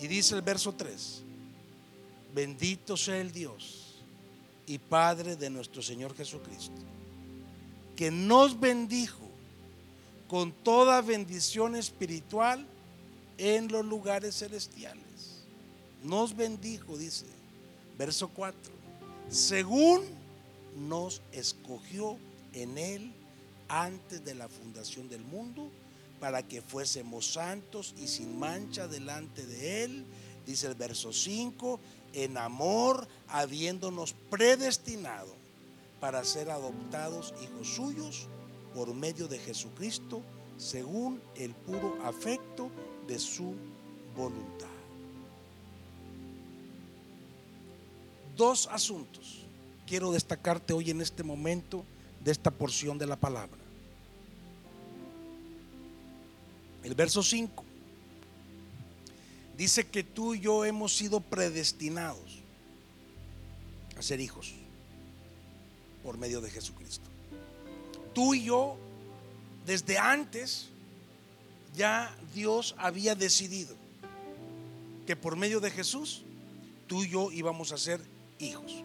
Y 0.00 0.06
dice 0.06 0.34
el 0.34 0.42
verso 0.42 0.74
3, 0.74 1.22
bendito 2.34 2.96
sea 2.96 3.20
el 3.20 3.32
Dios 3.32 4.02
y 4.66 4.78
Padre 4.78 5.36
de 5.36 5.50
nuestro 5.50 5.82
Señor 5.82 6.14
Jesucristo 6.14 6.82
que 7.98 8.12
nos 8.12 8.60
bendijo 8.60 9.27
con 10.28 10.52
toda 10.52 11.00
bendición 11.00 11.74
espiritual 11.74 12.64
en 13.38 13.68
los 13.68 13.84
lugares 13.84 14.38
celestiales. 14.38 15.44
Nos 16.04 16.36
bendijo, 16.36 16.96
dice, 16.96 17.26
verso 17.96 18.28
4, 18.28 18.72
según 19.28 20.02
nos 20.76 21.22
escogió 21.32 22.18
en 22.52 22.78
Él 22.78 23.12
antes 23.68 24.24
de 24.24 24.34
la 24.34 24.48
fundación 24.48 25.08
del 25.08 25.22
mundo, 25.22 25.70
para 26.20 26.42
que 26.42 26.62
fuésemos 26.62 27.32
santos 27.32 27.94
y 27.96 28.08
sin 28.08 28.38
mancha 28.38 28.88
delante 28.88 29.46
de 29.46 29.84
Él, 29.84 30.04
dice 30.46 30.66
el 30.66 30.74
verso 30.74 31.12
5, 31.12 31.80
en 32.12 32.36
amor, 32.36 33.06
habiéndonos 33.28 34.14
predestinado 34.30 35.34
para 36.00 36.24
ser 36.24 36.50
adoptados 36.50 37.34
hijos 37.42 37.68
suyos 37.68 38.28
por 38.78 38.94
medio 38.94 39.26
de 39.26 39.40
Jesucristo, 39.40 40.22
según 40.56 41.20
el 41.34 41.52
puro 41.52 41.98
afecto 42.04 42.70
de 43.08 43.18
su 43.18 43.56
voluntad. 44.16 44.68
Dos 48.36 48.68
asuntos 48.68 49.42
quiero 49.84 50.12
destacarte 50.12 50.72
hoy 50.74 50.90
en 50.90 51.00
este 51.00 51.24
momento 51.24 51.84
de 52.22 52.30
esta 52.30 52.52
porción 52.52 52.98
de 52.98 53.06
la 53.08 53.16
palabra. 53.16 53.58
El 56.84 56.94
verso 56.94 57.24
5 57.24 57.64
dice 59.56 59.88
que 59.88 60.04
tú 60.04 60.36
y 60.36 60.38
yo 60.38 60.64
hemos 60.64 60.96
sido 60.96 61.18
predestinados 61.18 62.38
a 63.96 64.02
ser 64.02 64.20
hijos 64.20 64.54
por 66.04 66.16
medio 66.16 66.40
de 66.40 66.50
Jesucristo. 66.50 67.17
Tú 68.18 68.34
y 68.34 68.42
yo, 68.42 68.76
desde 69.64 69.96
antes, 69.96 70.70
ya 71.76 72.12
Dios 72.34 72.74
había 72.76 73.14
decidido 73.14 73.76
que 75.06 75.14
por 75.14 75.36
medio 75.36 75.60
de 75.60 75.70
Jesús, 75.70 76.24
tú 76.88 77.04
y 77.04 77.10
yo 77.10 77.30
íbamos 77.30 77.70
a 77.70 77.78
ser 77.78 78.00
hijos. 78.40 78.82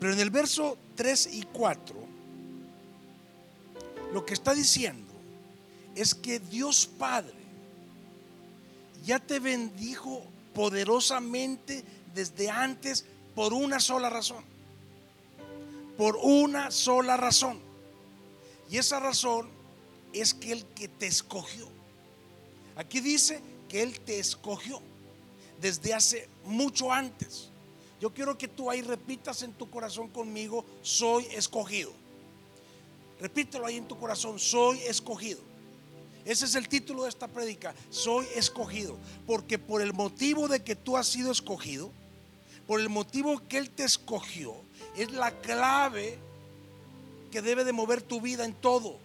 Pero 0.00 0.12
en 0.12 0.18
el 0.18 0.30
verso 0.30 0.76
3 0.96 1.34
y 1.34 1.42
4, 1.44 1.94
lo 4.12 4.26
que 4.26 4.34
está 4.34 4.54
diciendo 4.54 5.12
es 5.94 6.16
que 6.16 6.40
Dios 6.40 6.90
Padre 6.98 7.38
ya 9.04 9.20
te 9.20 9.38
bendijo 9.38 10.24
poderosamente 10.52 11.84
desde 12.12 12.50
antes 12.50 13.04
por 13.36 13.52
una 13.52 13.78
sola 13.78 14.10
razón 14.10 14.44
por 15.96 16.16
una 16.16 16.70
sola 16.70 17.16
razón. 17.16 17.65
Y 18.70 18.78
esa 18.78 19.00
razón 19.00 19.48
es 20.12 20.34
que 20.34 20.52
el 20.52 20.64
que 20.66 20.88
te 20.88 21.06
escogió. 21.06 21.68
Aquí 22.76 23.00
dice 23.00 23.40
que 23.68 23.82
Él 23.82 24.00
te 24.00 24.18
escogió 24.18 24.80
desde 25.60 25.94
hace 25.94 26.28
mucho 26.44 26.92
antes. 26.92 27.50
Yo 28.00 28.12
quiero 28.12 28.36
que 28.36 28.48
tú 28.48 28.70
ahí 28.70 28.82
repitas 28.82 29.42
en 29.42 29.52
tu 29.52 29.70
corazón 29.70 30.08
conmigo, 30.08 30.64
soy 30.82 31.26
escogido. 31.32 31.92
Repítelo 33.20 33.66
ahí 33.66 33.76
en 33.76 33.88
tu 33.88 33.98
corazón, 33.98 34.38
soy 34.38 34.78
escogido. 34.80 35.40
Ese 36.26 36.44
es 36.44 36.54
el 36.56 36.68
título 36.68 37.04
de 37.04 37.08
esta 37.08 37.28
prédica, 37.28 37.74
soy 37.88 38.26
escogido. 38.34 38.98
Porque 39.26 39.58
por 39.58 39.80
el 39.80 39.94
motivo 39.94 40.48
de 40.48 40.62
que 40.62 40.76
tú 40.76 40.96
has 40.96 41.06
sido 41.06 41.32
escogido, 41.32 41.90
por 42.66 42.80
el 42.80 42.88
motivo 42.88 43.40
que 43.48 43.58
Él 43.58 43.70
te 43.70 43.84
escogió, 43.84 44.54
es 44.96 45.12
la 45.12 45.30
clave 45.40 46.18
que 47.30 47.42
debe 47.42 47.64
de 47.64 47.72
mover 47.72 48.02
tu 48.02 48.20
vida 48.20 48.44
en 48.44 48.54
todo. 48.54 48.98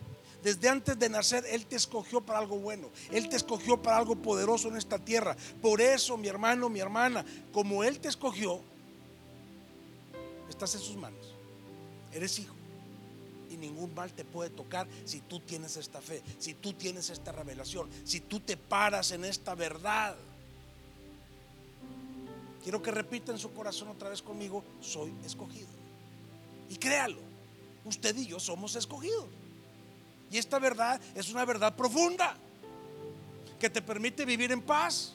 Desde 0.44 0.70
antes 0.70 0.98
de 0.98 1.10
nacer, 1.10 1.46
Él 1.50 1.66
te 1.68 1.76
escogió 1.76 2.22
para 2.22 2.40
algo 2.40 2.58
bueno. 2.58 2.90
Él 3.12 3.30
te 3.30 3.36
escogió 3.36 3.82
para 3.82 3.98
algo 3.98 4.16
poderoso 4.16 4.70
en 4.70 4.78
esta 4.78 4.98
tierra. 4.98 5.38
Por 5.62 5.82
eso, 5.82 6.18
mi 6.18 6.28
hermano, 6.28 6.68
mi 6.70 6.80
hermana, 6.80 7.24
como 7.52 7.84
Él 7.84 8.00
te 8.00 8.08
escogió, 8.08 8.60
estás 10.50 10.74
en 10.76 10.82
sus 10.82 10.96
manos. 10.96 11.34
Eres 12.12 12.40
hijo. 12.40 12.56
Y 13.52 13.58
ningún 13.58 13.94
mal 13.94 14.14
te 14.14 14.26
puede 14.26 14.50
tocar 14.50 14.88
si 15.06 15.20
tú 15.22 15.42
tienes 15.42 15.78
esta 15.78 16.02
fe, 16.02 16.24
si 16.40 16.54
tú 16.56 16.74
tienes 16.74 17.10
esta 17.10 17.32
revelación, 17.32 17.90
si 18.04 18.22
tú 18.22 18.40
te 18.40 18.58
paras 18.58 19.12
en 19.12 19.26
esta 19.26 19.56
verdad. 19.56 20.16
Quiero 22.64 22.82
que 22.82 22.92
repita 22.92 23.32
en 23.32 23.38
su 23.38 23.54
corazón 23.54 23.90
otra 23.90 24.10
vez 24.10 24.22
conmigo, 24.22 24.64
soy 24.80 25.14
escogido. 25.26 25.68
Y 26.70 26.78
créalo, 26.78 27.31
usted 27.86 28.16
y 28.18 28.28
yo 28.28 28.40
somos 28.40 28.76
escogidos. 28.76 29.28
Y 30.32 30.38
esta 30.38 30.60
verdad 30.60 31.00
es 31.16 31.30
una 31.30 31.46
verdad 31.46 31.76
profunda 31.76 32.36
que 33.60 33.70
te 33.70 33.82
permite 33.82 34.26
vivir 34.26 34.52
en 34.52 34.62
paz, 34.62 35.14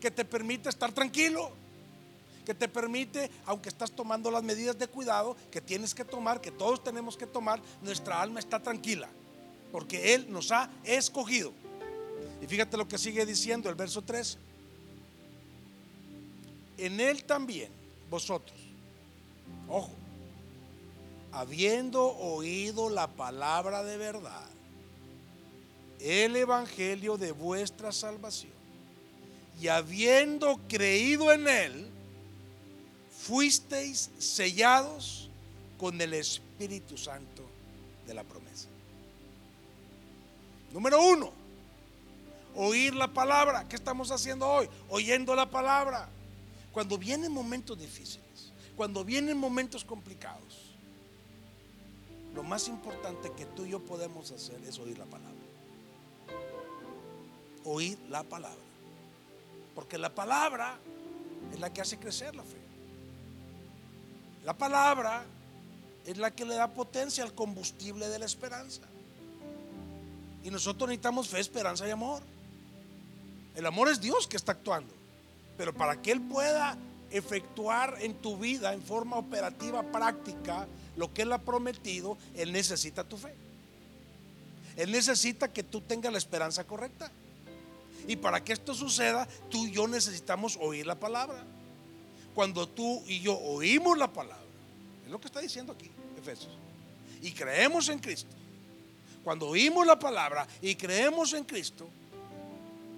que 0.00 0.10
te 0.10 0.24
permite 0.24 0.68
estar 0.68 0.92
tranquilo, 0.92 1.52
que 2.44 2.54
te 2.54 2.68
permite, 2.68 3.30
aunque 3.46 3.68
estás 3.68 3.92
tomando 3.92 4.30
las 4.30 4.42
medidas 4.42 4.78
de 4.78 4.88
cuidado 4.88 5.36
que 5.50 5.60
tienes 5.60 5.94
que 5.94 6.04
tomar, 6.04 6.40
que 6.40 6.50
todos 6.50 6.82
tenemos 6.82 7.16
que 7.16 7.26
tomar, 7.26 7.60
nuestra 7.82 8.20
alma 8.20 8.40
está 8.40 8.58
tranquila, 8.60 9.08
porque 9.70 10.14
Él 10.14 10.26
nos 10.32 10.50
ha 10.50 10.70
escogido. 10.84 11.52
Y 12.42 12.46
fíjate 12.46 12.76
lo 12.76 12.88
que 12.88 12.98
sigue 12.98 13.26
diciendo 13.26 13.68
el 13.68 13.74
verso 13.74 14.02
3. 14.02 14.38
En 16.78 16.98
Él 16.98 17.24
también, 17.24 17.70
vosotros, 18.08 18.58
ojo, 19.68 19.92
habiendo 21.32 22.04
oído 22.16 22.90
la 22.90 23.06
palabra 23.08 23.82
de 23.82 23.96
verdad, 23.96 24.46
el 26.00 26.36
evangelio 26.36 27.16
de 27.16 27.32
vuestra 27.32 27.92
salvación, 27.92 28.52
y 29.60 29.68
habiendo 29.68 30.58
creído 30.68 31.32
en 31.32 31.46
él, 31.46 31.90
fuisteis 33.10 34.10
sellados 34.18 35.28
con 35.78 36.00
el 36.00 36.14
Espíritu 36.14 36.96
Santo 36.96 37.42
de 38.06 38.14
la 38.14 38.24
promesa. 38.24 38.68
Número 40.72 41.02
uno, 41.02 41.32
oír 42.54 42.94
la 42.94 43.08
palabra. 43.08 43.68
¿Qué 43.68 43.76
estamos 43.76 44.10
haciendo 44.10 44.48
hoy? 44.48 44.68
Oyendo 44.88 45.34
la 45.34 45.50
palabra. 45.50 46.08
Cuando 46.72 46.96
vienen 46.96 47.32
momentos 47.32 47.78
difíciles, 47.78 48.52
cuando 48.76 49.04
vienen 49.04 49.36
momentos 49.36 49.84
complicados, 49.84 50.69
lo 52.34 52.42
más 52.42 52.68
importante 52.68 53.32
que 53.32 53.46
tú 53.46 53.64
y 53.64 53.70
yo 53.70 53.80
podemos 53.80 54.30
hacer 54.30 54.60
es 54.64 54.78
oír 54.78 54.98
la 54.98 55.06
palabra. 55.06 55.34
Oír 57.64 57.98
la 58.08 58.22
palabra. 58.22 58.58
Porque 59.74 59.98
la 59.98 60.14
palabra 60.14 60.78
es 61.52 61.60
la 61.60 61.72
que 61.72 61.80
hace 61.80 61.98
crecer 61.98 62.34
la 62.34 62.42
fe. 62.42 62.58
La 64.44 64.56
palabra 64.56 65.24
es 66.06 66.16
la 66.16 66.30
que 66.30 66.44
le 66.44 66.54
da 66.54 66.68
potencia 66.68 67.24
al 67.24 67.34
combustible 67.34 68.08
de 68.08 68.18
la 68.18 68.26
esperanza. 68.26 68.82
Y 70.42 70.50
nosotros 70.50 70.88
necesitamos 70.88 71.28
fe, 71.28 71.40
esperanza 71.40 71.86
y 71.86 71.90
amor. 71.90 72.22
El 73.54 73.66
amor 73.66 73.88
es 73.88 74.00
Dios 74.00 74.26
que 74.26 74.36
está 74.36 74.52
actuando. 74.52 74.94
Pero 75.58 75.74
para 75.74 76.00
que 76.00 76.12
Él 76.12 76.20
pueda 76.22 76.78
efectuar 77.10 77.98
en 78.00 78.14
tu 78.14 78.36
vida 78.36 78.72
en 78.72 78.82
forma 78.82 79.16
operativa, 79.16 79.82
práctica, 79.82 80.66
lo 80.96 81.12
que 81.12 81.22
Él 81.22 81.32
ha 81.32 81.38
prometido, 81.38 82.16
Él 82.34 82.52
necesita 82.52 83.04
tu 83.04 83.16
fe. 83.16 83.34
Él 84.76 84.92
necesita 84.92 85.52
que 85.52 85.62
tú 85.62 85.80
tengas 85.80 86.12
la 86.12 86.18
esperanza 86.18 86.64
correcta. 86.64 87.10
Y 88.06 88.16
para 88.16 88.42
que 88.42 88.52
esto 88.52 88.74
suceda, 88.74 89.28
tú 89.50 89.66
y 89.66 89.72
yo 89.72 89.86
necesitamos 89.86 90.58
oír 90.60 90.86
la 90.86 90.98
palabra. 90.98 91.44
Cuando 92.34 92.68
tú 92.68 93.02
y 93.06 93.20
yo 93.20 93.38
oímos 93.38 93.98
la 93.98 94.12
palabra, 94.12 94.42
es 95.04 95.10
lo 95.10 95.20
que 95.20 95.26
está 95.26 95.40
diciendo 95.40 95.72
aquí, 95.72 95.90
Efesios, 96.18 96.56
y 97.20 97.32
creemos 97.32 97.88
en 97.88 97.98
Cristo. 97.98 98.30
Cuando 99.22 99.48
oímos 99.48 99.86
la 99.86 99.98
palabra 99.98 100.46
y 100.62 100.74
creemos 100.76 101.34
en 101.34 101.44
Cristo, 101.44 101.88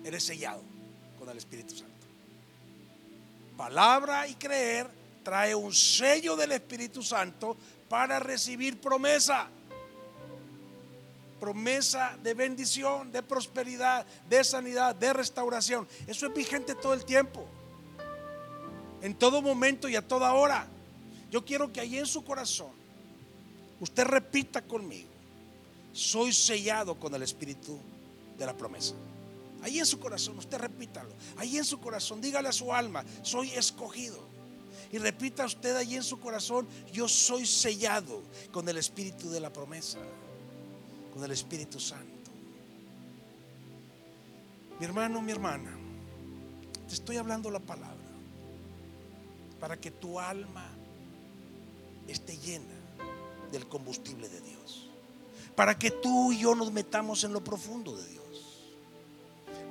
eres 0.05 0.23
sellado 0.23 0.63
con 1.19 1.29
el 1.29 1.37
Espíritu 1.37 1.75
Santo. 1.75 1.92
Palabra 3.63 4.27
y 4.27 4.35
creer 4.35 4.91
trae 5.23 5.55
un 5.55 5.73
sello 5.73 6.35
del 6.35 6.51
Espíritu 6.51 7.01
Santo 7.01 7.57
para 7.89 8.19
recibir 8.19 8.81
promesa. 8.81 9.47
Promesa 11.39 12.19
de 12.21 12.35
bendición, 12.35 13.13
de 13.13 13.23
prosperidad, 13.23 14.05
de 14.29 14.43
sanidad, 14.43 14.97
de 14.97 15.13
restauración. 15.13 15.87
Eso 16.09 16.27
es 16.27 16.35
vigente 16.35 16.75
todo 16.75 16.93
el 16.93 17.05
tiempo. 17.05 17.47
En 19.01 19.15
todo 19.15 19.41
momento 19.41 19.89
y 19.89 19.95
a 19.95 20.09
toda 20.09 20.33
hora. 20.33 20.67
Yo 21.31 21.45
quiero 21.45 21.73
que 21.73 21.79
ahí 21.79 21.99
en 21.99 22.07
su 22.07 22.25
corazón 22.25 22.73
usted 23.79 24.03
repita 24.03 24.61
conmigo. 24.63 25.09
Soy 25.93 26.33
sellado 26.33 26.97
con 26.97 27.15
el 27.15 27.23
Espíritu 27.23 27.79
de 28.37 28.45
la 28.45 28.57
promesa. 28.57 28.97
Ahí 29.63 29.79
en 29.79 29.87
su 29.87 29.99
corazón, 29.99 30.39
usted 30.39 30.59
repítalo. 30.59 31.15
Ahí 31.37 31.57
en 31.57 31.65
su 31.65 31.81
corazón, 31.81 32.21
dígale 32.21 32.49
a 32.49 32.53
su 32.53 32.73
alma, 32.73 33.05
soy 33.23 33.51
escogido 33.53 34.33
y 34.93 34.99
repita 34.99 35.47
usted 35.47 35.75
allí 35.75 35.97
en 35.97 36.03
su 36.03 36.21
corazón, 36.21 36.69
yo 36.93 37.09
soy 37.09 37.47
sellado 37.47 38.23
con 38.53 38.69
el 38.69 38.77
Espíritu 38.77 39.31
de 39.31 39.41
la 39.41 39.51
promesa, 39.51 39.99
con 41.15 41.25
el 41.25 41.31
Espíritu 41.31 41.81
Santo. 41.81 42.31
Mi 44.79 44.85
hermano, 44.85 45.23
mi 45.23 45.33
hermana, 45.33 45.79
te 46.87 46.93
estoy 46.93 47.17
hablando 47.17 47.51
la 47.51 47.61
palabra 47.61 47.97
para 49.59 49.81
que 49.81 49.91
tu 49.91 50.21
alma 50.21 50.69
esté 52.07 52.37
llena 52.37 52.75
del 53.51 53.67
combustible 53.69 54.29
de 54.29 54.43
Dios. 54.43 54.91
Para 55.57 55.79
que 55.79 55.91
tú 55.91 56.33
y 56.33 56.41
yo 56.41 56.55
nos 56.55 56.71
metamos 56.71 57.25
en 57.25 57.33
lo 57.33 57.43
profundo 57.43 57.97
de 57.97 58.07
Dios. 58.09 58.22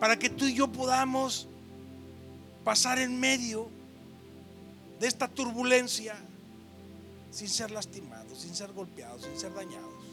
Para 0.01 0.17
que 0.17 0.31
tú 0.31 0.45
y 0.45 0.55
yo 0.55 0.67
podamos 0.67 1.47
pasar 2.63 2.97
en 2.97 3.19
medio 3.19 3.69
de 4.99 5.05
esta 5.05 5.27
turbulencia 5.27 6.15
sin 7.29 7.47
ser 7.47 7.69
lastimados, 7.69 8.39
sin 8.39 8.55
ser 8.55 8.73
golpeados, 8.73 9.21
sin 9.21 9.39
ser 9.39 9.53
dañados. 9.53 10.03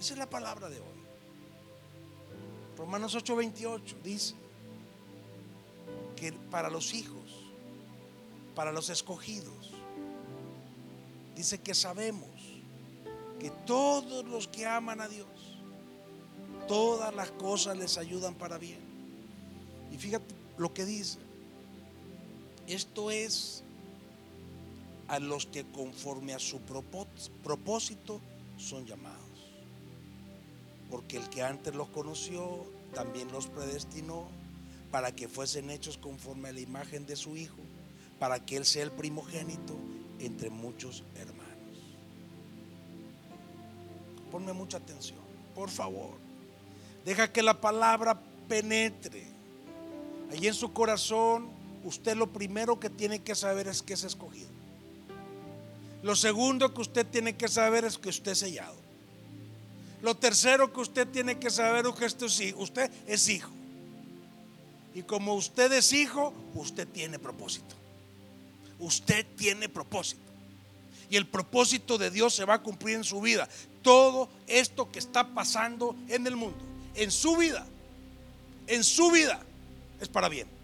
Esa 0.00 0.14
es 0.14 0.18
la 0.18 0.28
palabra 0.28 0.68
de 0.68 0.80
hoy. 0.80 0.98
Romanos 2.76 3.14
8:28 3.14 4.02
dice 4.02 4.34
que 6.16 6.32
para 6.32 6.68
los 6.68 6.92
hijos, 6.92 7.52
para 8.56 8.72
los 8.72 8.90
escogidos, 8.90 9.74
dice 11.36 11.60
que 11.60 11.72
sabemos 11.72 12.30
que 13.38 13.50
todos 13.64 14.24
los 14.24 14.48
que 14.48 14.66
aman 14.66 15.00
a 15.00 15.06
Dios, 15.06 15.55
todas 16.66 17.14
las 17.14 17.30
cosas 17.32 17.76
les 17.76 17.98
ayudan 17.98 18.34
para 18.34 18.58
bien. 18.58 18.80
Y 19.92 19.96
fíjate 19.96 20.34
lo 20.58 20.72
que 20.72 20.84
dice, 20.84 21.18
esto 22.66 23.10
es 23.10 23.62
a 25.08 25.18
los 25.20 25.46
que 25.46 25.64
conforme 25.64 26.34
a 26.34 26.38
su 26.38 26.60
propósito 26.60 28.20
son 28.58 28.86
llamados. 28.86 29.20
Porque 30.90 31.16
el 31.16 31.28
que 31.28 31.42
antes 31.42 31.74
los 31.74 31.88
conoció, 31.88 32.66
también 32.94 33.30
los 33.32 33.46
predestinó 33.46 34.28
para 34.90 35.14
que 35.14 35.28
fuesen 35.28 35.70
hechos 35.70 35.98
conforme 35.98 36.48
a 36.48 36.52
la 36.52 36.60
imagen 36.60 37.06
de 37.06 37.16
su 37.16 37.36
Hijo, 37.36 37.58
para 38.18 38.44
que 38.44 38.56
Él 38.56 38.64
sea 38.64 38.82
el 38.82 38.92
primogénito 38.92 39.76
entre 40.18 40.50
muchos 40.50 41.04
hermanos. 41.16 41.46
Ponme 44.30 44.52
mucha 44.52 44.78
atención, 44.78 45.20
por 45.54 45.70
favor. 45.70 46.25
Deja 47.06 47.32
que 47.32 47.40
la 47.40 47.60
palabra 47.60 48.20
penetre. 48.48 49.24
Allí 50.32 50.48
en 50.48 50.54
su 50.54 50.72
corazón 50.72 51.48
usted 51.84 52.16
lo 52.16 52.32
primero 52.32 52.80
que 52.80 52.90
tiene 52.90 53.20
que 53.20 53.36
saber 53.36 53.68
es 53.68 53.80
que 53.80 53.94
es 53.94 54.02
escogido. 54.02 54.48
Lo 56.02 56.16
segundo 56.16 56.74
que 56.74 56.80
usted 56.80 57.06
tiene 57.06 57.36
que 57.36 57.46
saber 57.46 57.84
es 57.84 57.96
que 57.96 58.08
usted 58.08 58.32
es 58.32 58.38
sellado. 58.38 58.74
Lo 60.02 60.16
tercero 60.16 60.72
que 60.72 60.80
usted 60.80 61.06
tiene 61.06 61.38
que 61.38 61.48
saber 61.48 61.86
es 61.86 62.14
que 62.14 62.24
usted 62.56 62.90
es 63.06 63.28
hijo. 63.28 63.50
Y 64.92 65.02
como 65.02 65.34
usted 65.34 65.72
es 65.74 65.92
hijo, 65.92 66.34
usted 66.56 66.88
tiene 66.88 67.20
propósito. 67.20 67.76
Usted 68.80 69.24
tiene 69.36 69.68
propósito. 69.68 70.22
Y 71.08 71.16
el 71.16 71.28
propósito 71.28 71.98
de 71.98 72.10
Dios 72.10 72.34
se 72.34 72.44
va 72.44 72.54
a 72.54 72.62
cumplir 72.62 72.96
en 72.96 73.04
su 73.04 73.20
vida. 73.20 73.48
Todo 73.82 74.28
esto 74.48 74.90
que 74.90 74.98
está 74.98 75.28
pasando 75.28 75.94
en 76.08 76.26
el 76.26 76.34
mundo, 76.34 76.58
en 76.96 77.10
su 77.10 77.36
vida, 77.36 77.66
en 78.66 78.82
su 78.84 79.10
vida, 79.10 79.40
es 80.00 80.08
para 80.08 80.28
bien 80.28 80.56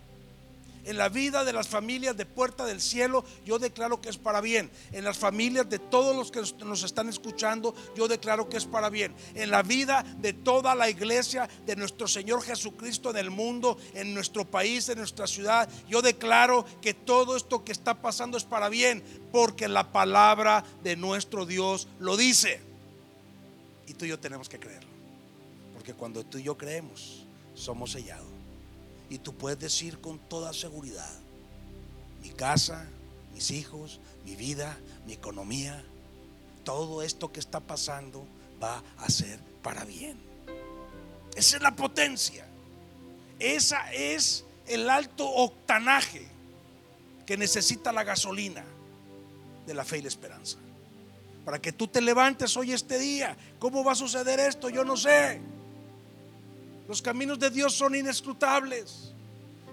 en 0.84 0.96
la 0.96 1.08
vida 1.08 1.44
de 1.44 1.52
las 1.52 1.68
familias 1.68 2.16
de 2.16 2.26
Puerta 2.26 2.64
del 2.64 2.80
Cielo, 2.80 3.24
yo 3.44 3.58
declaro 3.58 4.00
que 4.00 4.08
es 4.08 4.16
para 4.16 4.40
bien. 4.40 4.70
En 4.92 5.04
las 5.04 5.18
familias 5.18 5.68
de 5.68 5.78
todos 5.78 6.16
los 6.16 6.30
que 6.30 6.42
nos 6.64 6.82
están 6.82 7.08
escuchando, 7.08 7.74
yo 7.94 8.08
declaro 8.08 8.48
que 8.48 8.56
es 8.56 8.64
para 8.64 8.90
bien. 8.90 9.14
En 9.34 9.50
la 9.50 9.62
vida 9.62 10.04
de 10.18 10.32
toda 10.32 10.74
la 10.74 10.90
iglesia 10.90 11.48
de 11.66 11.76
nuestro 11.76 12.08
Señor 12.08 12.42
Jesucristo 12.42 13.10
en 13.10 13.16
el 13.16 13.30
mundo, 13.30 13.78
en 13.94 14.14
nuestro 14.14 14.44
país, 14.44 14.88
en 14.88 14.98
nuestra 14.98 15.26
ciudad, 15.26 15.68
yo 15.88 16.02
declaro 16.02 16.64
que 16.80 16.94
todo 16.94 17.36
esto 17.36 17.64
que 17.64 17.72
está 17.72 18.00
pasando 18.00 18.36
es 18.36 18.44
para 18.44 18.68
bien, 18.68 19.02
porque 19.30 19.68
la 19.68 19.92
palabra 19.92 20.64
de 20.82 20.96
nuestro 20.96 21.46
Dios 21.46 21.86
lo 22.00 22.16
dice. 22.16 22.60
Y 23.86 23.94
tú 23.94 24.04
y 24.04 24.08
yo 24.08 24.18
tenemos 24.18 24.48
que 24.48 24.58
creerlo. 24.58 24.91
Porque 25.82 25.94
cuando 25.94 26.24
tú 26.24 26.38
y 26.38 26.44
yo 26.44 26.56
creemos, 26.56 27.24
somos 27.56 27.90
sellados. 27.90 28.28
Y 29.10 29.18
tú 29.18 29.34
puedes 29.34 29.58
decir 29.58 30.00
con 30.00 30.20
toda 30.20 30.52
seguridad, 30.52 31.12
mi 32.22 32.30
casa, 32.30 32.86
mis 33.34 33.50
hijos, 33.50 33.98
mi 34.24 34.36
vida, 34.36 34.78
mi 35.06 35.14
economía, 35.14 35.84
todo 36.62 37.02
esto 37.02 37.32
que 37.32 37.40
está 37.40 37.58
pasando 37.58 38.24
va 38.62 38.80
a 38.96 39.10
ser 39.10 39.40
para 39.60 39.84
bien. 39.84 40.16
Esa 41.34 41.56
es 41.56 41.62
la 41.64 41.74
potencia. 41.74 42.46
Esa 43.40 43.92
es 43.92 44.44
el 44.68 44.88
alto 44.88 45.28
octanaje 45.28 46.28
que 47.26 47.36
necesita 47.36 47.90
la 47.90 48.04
gasolina 48.04 48.64
de 49.66 49.74
la 49.74 49.84
fe 49.84 49.98
y 49.98 50.02
la 50.02 50.08
esperanza. 50.08 50.58
Para 51.44 51.60
que 51.60 51.72
tú 51.72 51.88
te 51.88 52.00
levantes 52.00 52.56
hoy 52.56 52.72
este 52.72 53.00
día. 53.00 53.36
¿Cómo 53.58 53.82
va 53.82 53.92
a 53.92 53.96
suceder 53.96 54.38
esto? 54.38 54.68
Yo 54.68 54.84
no 54.84 54.96
sé. 54.96 55.40
Los 56.92 57.00
caminos 57.00 57.38
de 57.38 57.48
Dios 57.48 57.72
son 57.72 57.94
inescrutables. 57.94 59.14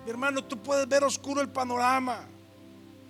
Mi 0.05 0.10
hermano, 0.10 0.41
tú 0.41 0.58
puedes 0.58 0.88
ver 0.88 1.03
oscuro 1.03 1.41
el 1.41 1.49
panorama. 1.49 2.25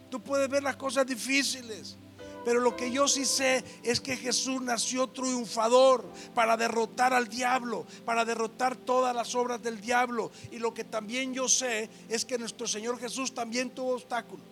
Tú 0.09 0.19
puedes 0.19 0.49
ver 0.49 0.63
las 0.63 0.77
cosas 0.77 1.05
difíciles. 1.05 1.95
Pero 2.43 2.59
lo 2.59 2.75
que 2.75 2.91
yo 2.91 3.07
sí 3.07 3.23
sé 3.23 3.63
es 3.83 4.01
que 4.01 4.17
Jesús 4.17 4.63
nació 4.63 5.05
triunfador 5.09 6.03
para 6.33 6.57
derrotar 6.57 7.13
al 7.13 7.27
diablo, 7.27 7.85
para 8.03 8.25
derrotar 8.25 8.75
todas 8.75 9.15
las 9.15 9.35
obras 9.35 9.61
del 9.61 9.79
diablo. 9.79 10.31
Y 10.49 10.57
lo 10.57 10.73
que 10.73 10.85
también 10.85 11.35
yo 11.35 11.47
sé 11.47 11.87
es 12.09 12.25
que 12.25 12.39
nuestro 12.39 12.65
Señor 12.65 12.97
Jesús 12.97 13.35
también 13.35 13.69
tuvo 13.69 13.93
obstáculos. 13.93 14.43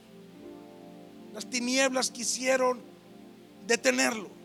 Las 1.34 1.50
tinieblas 1.50 2.12
quisieron 2.12 2.80
detenerlo 3.66 4.37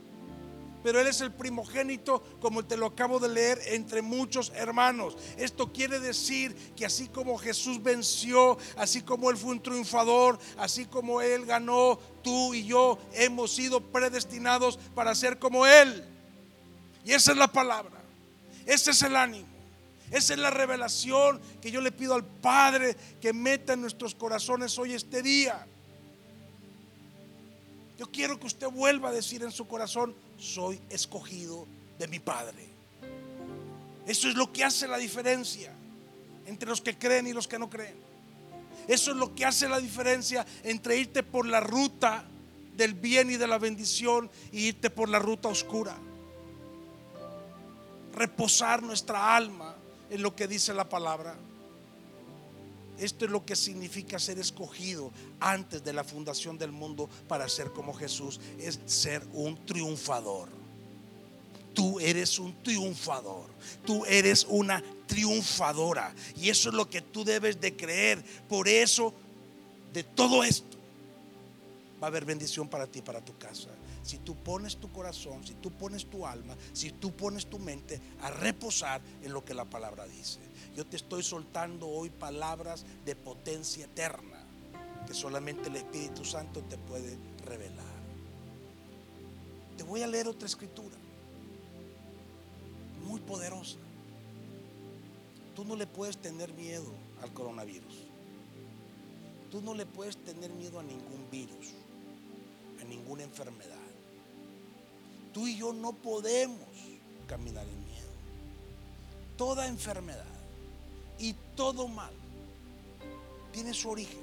pero 0.83 1.01
Él 1.01 1.07
es 1.07 1.21
el 1.21 1.33
primogénito, 1.33 2.23
como 2.40 2.64
te 2.64 2.77
lo 2.77 2.87
acabo 2.87 3.18
de 3.18 3.29
leer, 3.29 3.61
entre 3.66 4.03
muchos 4.03 4.53
hermanos. 4.55 5.16
Esto 5.37 5.73
quiere 5.73 6.01
decir 6.01 6.55
que 6.77 6.87
así 6.87 7.09
como 7.09 7.38
Jesús 7.38 7.83
venció, 7.83 8.59
así 8.77 9.03
como 9.03 9.31
Él 9.31 9.37
fue 9.37 9.53
un 9.53 9.62
triunfador, 9.62 10.38
así 10.59 10.87
como 10.87 11.21
Él 11.21 11.47
ganó, 11.47 11.99
tú 12.23 12.55
y 12.55 12.64
yo 12.64 12.99
hemos 13.12 13.55
sido 13.55 13.81
predestinados 13.81 14.79
para 14.95 15.14
ser 15.14 15.38
como 15.38 15.66
Él. 15.66 16.05
Y 17.05 17.12
esa 17.12 17.33
es 17.33 17.38
la 17.38 17.49
palabra, 17.49 18.03
ese 18.66 18.92
es 18.92 19.03
el 19.03 19.16
ánimo. 19.16 19.53
Esa 20.12 20.35
es 20.35 20.40
la 20.40 20.51
revelación 20.51 21.40
que 21.62 21.71
yo 21.71 21.81
le 21.81 21.90
pido 21.90 22.14
al 22.14 22.23
Padre 22.23 22.95
que 23.18 23.33
meta 23.33 23.73
en 23.73 23.81
nuestros 23.81 24.14
corazones 24.14 24.79
hoy 24.79 24.92
este 24.92 25.23
día. 25.23 25.66
Yo 28.03 28.11
quiero 28.11 28.37
que 28.41 28.49
usted 28.49 28.67
vuelva 28.67 29.11
a 29.11 29.12
decir 29.12 29.45
en 29.45 29.53
su 29.53 29.69
corazón, 29.69 30.12
soy 30.37 30.81
escogido 30.91 31.69
de 32.01 32.09
mi 32.09 32.19
Padre. 32.19 32.67
Eso 34.05 34.29
es 34.29 34.35
lo 34.35 34.53
que 34.53 34.65
hace 34.65 34.88
la 34.88 34.99
diferencia 34.99 35.73
entre 36.45 36.69
los 36.69 36.81
que 36.81 36.99
creen 36.99 37.29
y 37.29 37.33
los 37.33 37.47
que 37.47 37.61
no 37.61 37.71
creen. 37.71 37.95
Eso 38.88 39.12
es 39.12 39.17
lo 39.17 39.37
que 39.37 39.45
hace 39.45 39.69
la 39.69 39.79
diferencia 39.79 40.45
entre 40.65 40.97
irte 40.97 41.23
por 41.23 41.47
la 41.47 41.61
ruta 41.61 42.25
del 42.77 42.95
bien 42.95 43.31
y 43.31 43.37
de 43.37 43.47
la 43.47 43.59
bendición 43.59 44.29
y 44.51 44.67
irte 44.67 44.91
por 44.91 45.09
la 45.09 45.21
ruta 45.21 45.47
oscura. 45.47 45.97
Reposar 48.17 48.83
nuestra 48.83 49.37
alma 49.37 49.77
en 50.11 50.23
lo 50.23 50.35
que 50.35 50.49
dice 50.49 50.75
la 50.75 50.88
palabra. 50.88 51.37
Esto 52.99 53.25
es 53.25 53.31
lo 53.31 53.45
que 53.45 53.57
significa 53.57 54.19
ser 54.19 54.39
escogido 54.39 55.11
antes 55.41 55.83
de 55.83 55.93
la 55.93 56.05
fundación 56.05 56.59
del 56.59 56.73
mundo 56.73 57.09
para 57.29 57.49
ser 57.49 57.73
como 57.73 57.95
Jesús. 57.95 58.41
Es 58.59 58.81
ser 58.87 59.23
un 59.33 59.65
triunfador. 59.67 60.49
Tú 61.75 61.99
eres 62.01 62.39
un 62.39 62.55
triunfador. 62.63 63.47
Tú 63.85 64.05
eres 64.07 64.47
una 64.49 64.83
triunfadora. 65.07 66.15
Y 66.37 66.51
eso 66.51 66.69
es 66.69 66.75
lo 66.75 66.89
que 66.89 67.01
tú 67.01 67.25
debes 67.25 67.61
de 67.61 67.77
creer. 67.77 68.23
Por 68.49 68.69
eso, 68.69 69.15
de 69.93 70.05
todo 70.05 70.45
esto, 70.45 70.77
va 72.03 72.07
a 72.07 72.11
haber 72.11 72.25
bendición 72.25 72.69
para 72.69 72.87
ti, 72.87 73.01
para 73.01 73.25
tu 73.25 73.37
casa. 73.39 73.69
Si 74.03 74.19
tú 74.19 74.35
pones 74.37 74.77
tu 74.77 74.91
corazón, 74.93 75.47
si 75.47 75.55
tú 75.55 75.71
pones 75.71 76.07
tu 76.07 76.27
alma, 76.27 76.57
si 76.73 76.91
tú 76.91 77.12
pones 77.12 77.47
tu 77.47 77.59
mente 77.59 78.01
a 78.21 78.31
reposar 78.31 79.01
en 79.23 79.33
lo 79.33 79.45
que 79.45 79.55
la 79.55 79.65
palabra 79.65 80.07
dice. 80.07 80.41
Yo 80.75 80.87
te 80.87 80.97
estoy 80.97 81.23
soltando 81.23 81.88
hoy 81.88 82.11
palabras 82.11 82.85
de 83.05 83.15
potencia 83.15 83.85
eterna 83.85 84.45
que 85.07 85.15
solamente 85.15 85.69
el 85.69 85.77
Espíritu 85.77 86.25
Santo 86.25 86.62
te 86.62 86.79
puede 86.79 87.17
revelar. 87.45 87.93
Te 89.77 89.85
voy 89.85 90.03
a 90.03 90.07
leer 90.07 90.29
otra 90.29 90.47
escritura 90.47 90.97
muy 93.05 93.21
poderosa. 93.21 93.79
Tú 95.55 95.65
no 95.65 95.77
le 95.77 95.87
puedes 95.87 96.17
tener 96.17 96.53
miedo 96.55 96.93
al 97.21 97.33
coronavirus. 97.33 97.95
Tú 99.51 99.61
no 99.61 99.75
le 99.75 99.85
puedes 99.85 100.17
tener 100.17 100.51
miedo 100.53 100.81
a 100.81 100.83
ningún 100.83 101.29
virus, 101.31 101.75
a 102.81 102.85
ninguna 102.85 103.23
enfermedad. 103.23 103.82
Tú 105.33 105.47
y 105.47 105.57
yo 105.57 105.73
no 105.73 105.92
podemos 105.92 106.68
caminar 107.27 107.66
en 107.66 107.85
miedo. 107.85 108.09
Toda 109.37 109.66
enfermedad 109.66 110.25
y 111.18 111.35
todo 111.57 111.88
mal 111.88 112.12
tiene 113.53 113.73
su 113.73 113.90
origen 113.90 114.21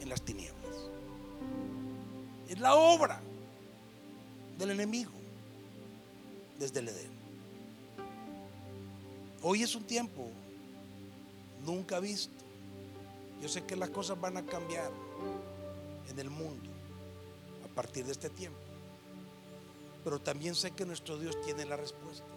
en 0.00 0.08
las 0.08 0.22
tinieblas. 0.22 0.56
Es 2.48 2.58
la 2.58 2.74
obra 2.74 3.20
del 4.58 4.70
enemigo 4.70 5.10
desde 6.58 6.80
el 6.80 6.88
Edén. 6.88 7.10
Hoy 9.42 9.62
es 9.62 9.74
un 9.74 9.84
tiempo 9.84 10.30
nunca 11.64 12.00
visto. 12.00 12.44
Yo 13.40 13.48
sé 13.48 13.64
que 13.64 13.76
las 13.76 13.90
cosas 13.90 14.20
van 14.20 14.36
a 14.36 14.46
cambiar 14.46 14.90
en 16.08 16.18
el 16.18 16.30
mundo 16.30 16.70
a 17.64 17.74
partir 17.74 18.06
de 18.06 18.12
este 18.12 18.30
tiempo. 18.30 18.58
Pero 20.06 20.20
también 20.20 20.54
sé 20.54 20.70
que 20.70 20.86
nuestro 20.86 21.18
Dios 21.18 21.36
tiene 21.44 21.64
las 21.64 21.80
respuestas. 21.80 22.28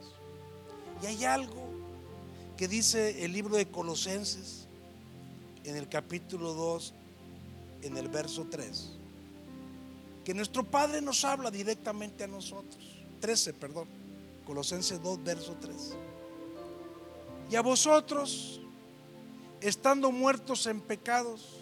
Y 1.04 1.06
hay 1.06 1.24
algo 1.24 1.70
que 2.58 2.68
dice 2.68 3.24
el 3.24 3.32
libro 3.32 3.58
de 3.58 3.68
Colosenses 3.68 4.66
en 5.64 5.76
el 5.76 5.88
capítulo 5.88 6.56
2, 6.56 6.94
en 7.84 7.96
el 7.96 8.08
verso 8.08 8.48
3. 8.50 8.90
Que 10.26 10.34
nuestro 10.34 10.64
Padre 10.64 11.00
nos 11.00 11.24
habla 11.24 11.52
directamente 11.52 12.24
a 12.24 12.28
nosotros. 12.28 12.84
13, 13.20 13.54
perdón. 13.54 13.88
Colosenses 14.48 15.00
2, 15.04 15.24
verso 15.24 15.56
3. 15.62 15.94
Y 17.52 17.56
a 17.56 17.62
vosotros, 17.62 18.62
estando 19.62 20.12
muertos 20.12 20.66
en 20.66 20.82
pecados 20.82 21.60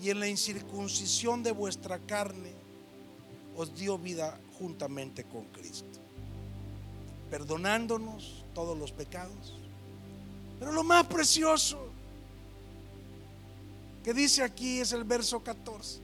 y 0.00 0.10
en 0.10 0.20
la 0.20 0.28
incircuncisión 0.28 1.42
de 1.42 1.50
vuestra 1.50 1.98
carne, 1.98 2.62
os 3.56 3.74
dio 3.74 3.98
vida 3.98 4.38
juntamente 4.58 5.24
con 5.24 5.44
Cristo, 5.46 5.98
perdonándonos 7.30 8.44
todos 8.54 8.78
los 8.78 8.92
pecados 8.92 9.62
pero 10.62 10.70
lo 10.70 10.84
más 10.84 11.04
precioso 11.08 11.88
que 14.04 14.14
dice 14.14 14.44
aquí 14.44 14.78
es 14.78 14.92
el 14.92 15.02
verso 15.02 15.42
14. 15.42 15.98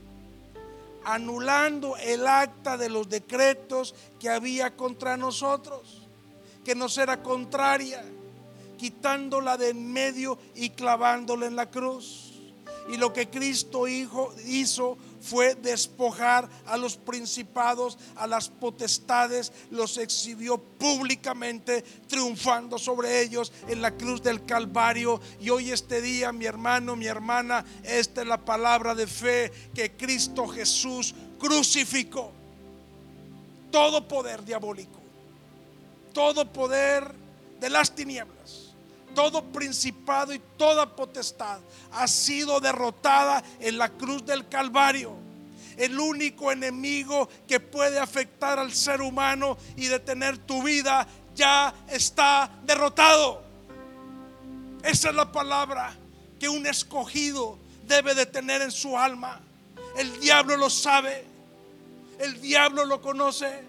Anulando 1.05 1.95
el 1.95 2.27
acta 2.27 2.75
de 2.75 2.89
los 2.89 3.07
decretos 3.07 3.95
que 4.19 4.27
había 4.27 4.75
contra 4.75 5.15
nosotros, 5.15 6.09
que 6.65 6.75
nos 6.75 6.97
era 6.97 7.23
contraria, 7.23 8.03
quitándola 8.77 9.55
de 9.55 9.69
en 9.69 9.93
medio 9.93 10.37
y 10.55 10.71
clavándola 10.71 11.45
en 11.45 11.55
la 11.55 11.71
cruz. 11.71 12.33
Y 12.89 12.97
lo 12.97 13.13
que 13.13 13.29
Cristo 13.29 13.87
hizo 13.87 14.97
fue 15.21 15.55
despojar 15.55 16.49
a 16.65 16.77
los 16.77 16.97
principados, 16.97 17.97
a 18.15 18.27
las 18.27 18.49
potestades, 18.49 19.51
los 19.71 19.97
exhibió 19.97 20.57
públicamente, 20.57 21.83
triunfando 22.07 22.77
sobre 22.77 23.21
ellos 23.21 23.51
en 23.67 23.81
la 23.81 23.91
cruz 23.91 24.21
del 24.21 24.45
Calvario. 24.45 25.19
Y 25.39 25.49
hoy 25.49 25.71
este 25.71 26.01
día, 26.01 26.31
mi 26.31 26.45
hermano, 26.45 26.95
mi 26.95 27.07
hermana, 27.07 27.65
esta 27.83 28.21
es 28.21 28.27
la 28.27 28.43
palabra 28.43 28.95
de 28.95 29.07
fe 29.07 29.51
que 29.73 29.91
Cristo 29.91 30.47
Jesús 30.47 31.13
crucificó. 31.39 32.31
Todo 33.71 34.07
poder 34.07 34.43
diabólico, 34.43 34.99
todo 36.11 36.51
poder 36.51 37.13
de 37.59 37.69
las 37.69 37.93
tinieblas 37.93 38.68
todo 39.13 39.43
principado 39.43 40.33
y 40.33 40.41
toda 40.57 40.95
potestad 40.95 41.59
ha 41.91 42.07
sido 42.07 42.59
derrotada 42.59 43.43
en 43.59 43.77
la 43.77 43.89
cruz 43.89 44.25
del 44.25 44.47
Calvario. 44.47 45.15
El 45.77 45.99
único 45.99 46.51
enemigo 46.51 47.29
que 47.47 47.59
puede 47.59 47.99
afectar 47.99 48.59
al 48.59 48.73
ser 48.73 49.01
humano 49.01 49.57
y 49.77 49.85
detener 49.85 50.37
tu 50.37 50.61
vida 50.61 51.07
ya 51.35 51.73
está 51.87 52.51
derrotado. 52.65 53.41
Esa 54.83 55.09
es 55.09 55.15
la 55.15 55.31
palabra 55.31 55.95
que 56.39 56.49
un 56.49 56.65
escogido 56.65 57.57
debe 57.87 58.15
de 58.15 58.25
tener 58.25 58.61
en 58.61 58.71
su 58.71 58.97
alma. 58.97 59.41
El 59.97 60.19
diablo 60.19 60.55
lo 60.57 60.69
sabe. 60.69 61.25
El 62.19 62.41
diablo 62.41 62.85
lo 62.85 63.01
conoce. 63.01 63.61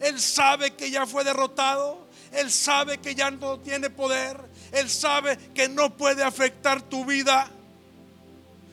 Él 0.00 0.20
sabe 0.20 0.72
que 0.72 0.90
ya 0.90 1.06
fue 1.06 1.24
derrotado. 1.24 2.06
Él 2.32 2.50
sabe 2.50 2.98
que 2.98 3.14
ya 3.14 3.30
no 3.30 3.58
tiene 3.60 3.90
poder. 3.90 4.38
Él 4.72 4.88
sabe 4.88 5.36
que 5.54 5.68
no 5.68 5.96
puede 5.96 6.22
afectar 6.22 6.82
tu 6.82 7.04
vida. 7.04 7.48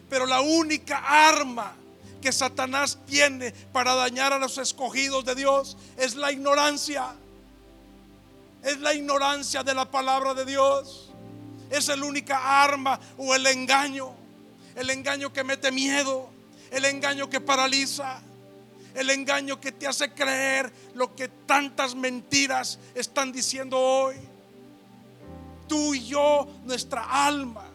Pero 0.09 0.25
la 0.25 0.41
única 0.41 0.97
arma 1.29 1.75
que 2.21 2.31
Satanás 2.31 2.97
tiene 3.05 3.51
para 3.71 3.95
dañar 3.95 4.33
a 4.33 4.39
los 4.39 4.57
escogidos 4.57 5.25
de 5.25 5.35
Dios 5.35 5.77
es 5.97 6.15
la 6.15 6.31
ignorancia. 6.31 7.15
Es 8.63 8.79
la 8.79 8.93
ignorancia 8.93 9.63
de 9.63 9.73
la 9.73 9.89
palabra 9.89 10.33
de 10.33 10.45
Dios. 10.45 11.09
Es 11.69 11.87
la 11.87 12.05
única 12.05 12.63
arma 12.63 12.99
o 13.17 13.33
el 13.35 13.45
engaño. 13.47 14.13
El 14.75 14.89
engaño 14.89 15.33
que 15.33 15.43
mete 15.43 15.71
miedo. 15.71 16.29
El 16.71 16.85
engaño 16.85 17.29
que 17.29 17.41
paraliza. 17.41 18.21
El 18.93 19.09
engaño 19.09 19.59
que 19.59 19.71
te 19.71 19.87
hace 19.87 20.11
creer 20.11 20.71
lo 20.95 21.15
que 21.15 21.27
tantas 21.27 21.93
mentiras 21.95 22.79
están 22.95 23.31
diciendo 23.31 23.79
hoy 23.79 24.15
tú 25.67 25.93
y 25.93 26.05
yo, 26.05 26.47
nuestra 26.65 27.25
alma, 27.25 27.65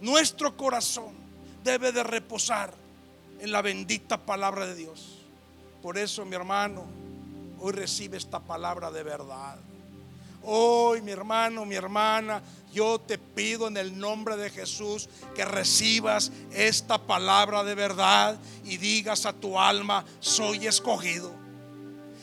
nuestro 0.00 0.56
corazón 0.56 1.14
debe 1.62 1.92
de 1.92 2.02
reposar 2.02 2.72
en 3.40 3.52
la 3.52 3.62
bendita 3.62 4.18
palabra 4.18 4.66
de 4.66 4.74
Dios. 4.74 5.18
Por 5.82 5.98
eso, 5.98 6.24
mi 6.24 6.34
hermano, 6.34 6.84
hoy 7.60 7.72
recibe 7.72 8.16
esta 8.16 8.40
palabra 8.40 8.90
de 8.90 9.02
verdad. 9.02 9.56
Hoy, 10.42 11.02
mi 11.02 11.10
hermano, 11.10 11.64
mi 11.64 11.74
hermana, 11.74 12.42
yo 12.72 13.00
te 13.00 13.18
pido 13.18 13.68
en 13.68 13.76
el 13.76 13.98
nombre 13.98 14.36
de 14.36 14.50
Jesús 14.50 15.08
que 15.34 15.44
recibas 15.44 16.30
esta 16.52 16.98
palabra 16.98 17.64
de 17.64 17.74
verdad 17.74 18.38
y 18.64 18.76
digas 18.76 19.26
a 19.26 19.32
tu 19.32 19.58
alma, 19.58 20.04
soy 20.20 20.66
escogido, 20.66 21.32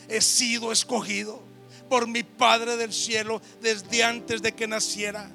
he 0.07 0.21
sido 0.21 0.71
escogido 0.71 1.41
por 1.89 2.07
mi 2.07 2.23
Padre 2.23 2.77
del 2.77 2.93
cielo 2.93 3.41
desde 3.61 4.03
antes 4.03 4.41
de 4.41 4.53
que 4.53 4.67
naciera. 4.67 5.29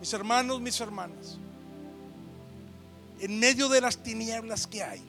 Mis 0.00 0.12
hermanos, 0.12 0.60
mis 0.60 0.78
hermanas, 0.80 1.38
en 3.20 3.38
medio 3.38 3.68
de 3.68 3.80
las 3.80 3.96
tinieblas 4.02 4.66
que 4.66 4.82
hay, 4.82 5.02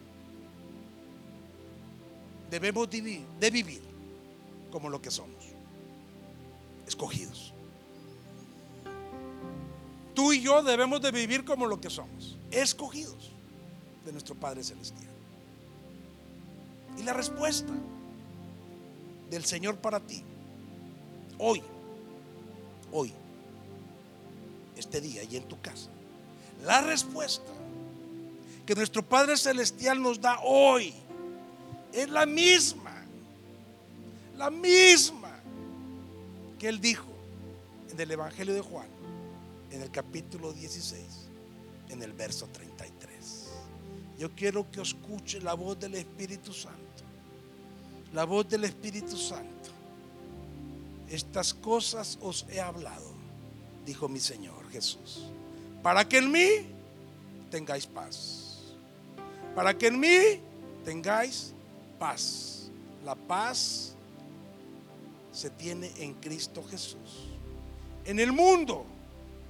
debemos 2.50 2.90
vivir, 2.90 3.26
de 3.40 3.50
vivir 3.50 3.82
como 4.72 4.90
lo 4.90 5.02
que 5.02 5.12
somos, 5.12 5.46
escogidos. 6.88 7.54
Tú 10.14 10.32
y 10.32 10.42
yo 10.42 10.64
debemos 10.64 11.02
de 11.02 11.12
vivir 11.12 11.44
como 11.44 11.66
lo 11.66 11.82
que 11.82 11.90
somos, 11.90 12.38
escogidos 12.52 13.32
de 14.06 14.14
nuestro 14.14 14.36
Padre 14.36 14.64
Celestial. 14.64 15.12
Y 16.98 17.04
la 17.04 17.12
respuesta 17.12 17.74
del 19.30 19.46
Señor 19.46 19.78
para 19.78 20.00
ti, 20.00 20.24
hoy, 21.38 21.62
hoy, 22.92 23.14
este 24.76 25.02
día 25.02 25.24
y 25.24 25.38
en 25.38 25.44
tu 25.44 25.60
casa, 25.62 25.90
la 26.64 26.82
respuesta 26.82 27.52
que 28.66 28.76
nuestro 28.76 29.04
Padre 29.04 29.38
Celestial 29.38 30.02
nos 30.02 30.20
da 30.20 30.40
hoy 30.44 30.94
es 31.94 32.10
la 32.10 32.26
misma, 32.26 33.06
la 34.36 34.50
misma 34.50 35.40
que 36.58 36.68
Él 36.68 36.82
dijo 36.82 37.08
en 37.92 38.00
el 38.00 38.12
Evangelio 38.12 38.54
de 38.54 38.62
Juan, 38.62 38.88
en 39.72 39.82
el 39.82 39.92
capítulo 39.92 40.52
16, 40.54 41.04
en 41.90 42.02
el 42.02 42.14
verso 42.14 42.48
33. 42.48 43.52
Yo 44.18 44.34
quiero 44.34 44.70
que 44.72 44.82
escuche 44.82 45.42
la 45.42 45.54
voz 45.54 45.80
del 45.80 45.96
Espíritu 45.96 46.54
Santo 46.54 46.95
la 48.16 48.24
voz 48.24 48.48
del 48.48 48.64
Espíritu 48.64 49.18
Santo. 49.18 49.70
Estas 51.10 51.54
cosas 51.54 52.18
os 52.22 52.46
he 52.50 52.62
hablado, 52.62 53.12
dijo 53.86 54.08
mi 54.08 54.22
Señor 54.22 54.68
Jesús, 54.72 55.26
para 55.84 56.08
que 56.08 56.18
en 56.18 56.32
mí 56.32 56.48
tengáis 57.52 57.86
paz. 57.86 58.62
Para 59.54 59.78
que 59.78 59.88
en 59.88 60.00
mí 60.00 60.42
tengáis 60.84 61.54
paz. 62.00 62.72
La 63.04 63.16
paz 63.16 63.94
se 65.32 65.50
tiene 65.50 65.92
en 65.98 66.14
Cristo 66.16 66.64
Jesús. 66.64 67.28
En 68.06 68.20
el 68.20 68.32
mundo 68.32 68.86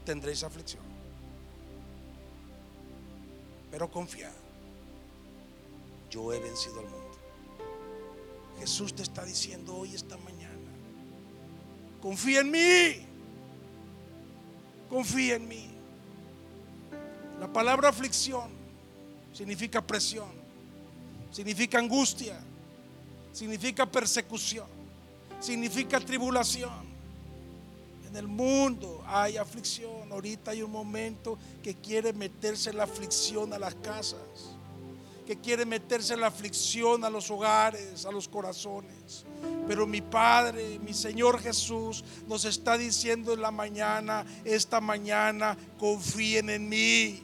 tendréis 0.04 0.44
aflicción. 0.44 0.84
Pero 3.70 3.92
confiad, 3.92 4.34
yo 6.10 6.34
he 6.34 6.40
vencido 6.40 6.80
al 6.80 6.86
mundo. 6.86 7.05
Jesús 8.60 8.94
te 8.94 9.04
está 9.04 9.24
diciendo 9.26 9.76
hoy, 9.76 9.94
esta 9.94 10.18
mañana, 10.18 10.54
confía 12.02 12.42
en 12.42 12.52
mí, 12.52 13.06
confía 14.90 15.36
en 15.36 15.48
mí. 15.48 15.70
La 17.40 17.52
palabra 17.52 17.90
aflicción 17.90 18.50
significa 19.34 19.86
presión, 19.86 20.30
significa 21.32 21.80
angustia, 21.80 22.40
significa 23.34 23.86
persecución, 23.86 24.68
significa 25.40 26.00
tribulación. 26.00 26.96
En 28.08 28.16
el 28.16 28.28
mundo 28.28 29.04
hay 29.06 29.36
aflicción. 29.36 30.10
Ahorita 30.10 30.52
hay 30.52 30.62
un 30.62 30.72
momento 30.72 31.38
que 31.62 31.76
quiere 31.76 32.14
meterse 32.14 32.72
la 32.72 32.84
aflicción 32.84 33.52
a 33.52 33.60
las 33.60 33.76
casas 33.76 34.55
que 35.26 35.38
quiere 35.38 35.66
meterse 35.66 36.16
la 36.16 36.28
aflicción 36.28 37.04
a 37.04 37.10
los 37.10 37.30
hogares, 37.32 38.06
a 38.06 38.12
los 38.12 38.28
corazones. 38.28 39.26
Pero 39.68 39.88
mi 39.88 40.02
Padre, 40.02 40.80
mi 40.80 40.94
Señor 40.94 41.42
Jesús, 41.42 42.04
nos 42.28 42.46
está 42.46 42.78
diciendo 42.78 43.34
en 43.34 43.42
la 43.42 43.52
mañana, 43.52 44.26
esta 44.44 44.80
mañana, 44.80 45.58
confíen 45.80 46.50
en 46.50 46.70
mí. 46.70 47.24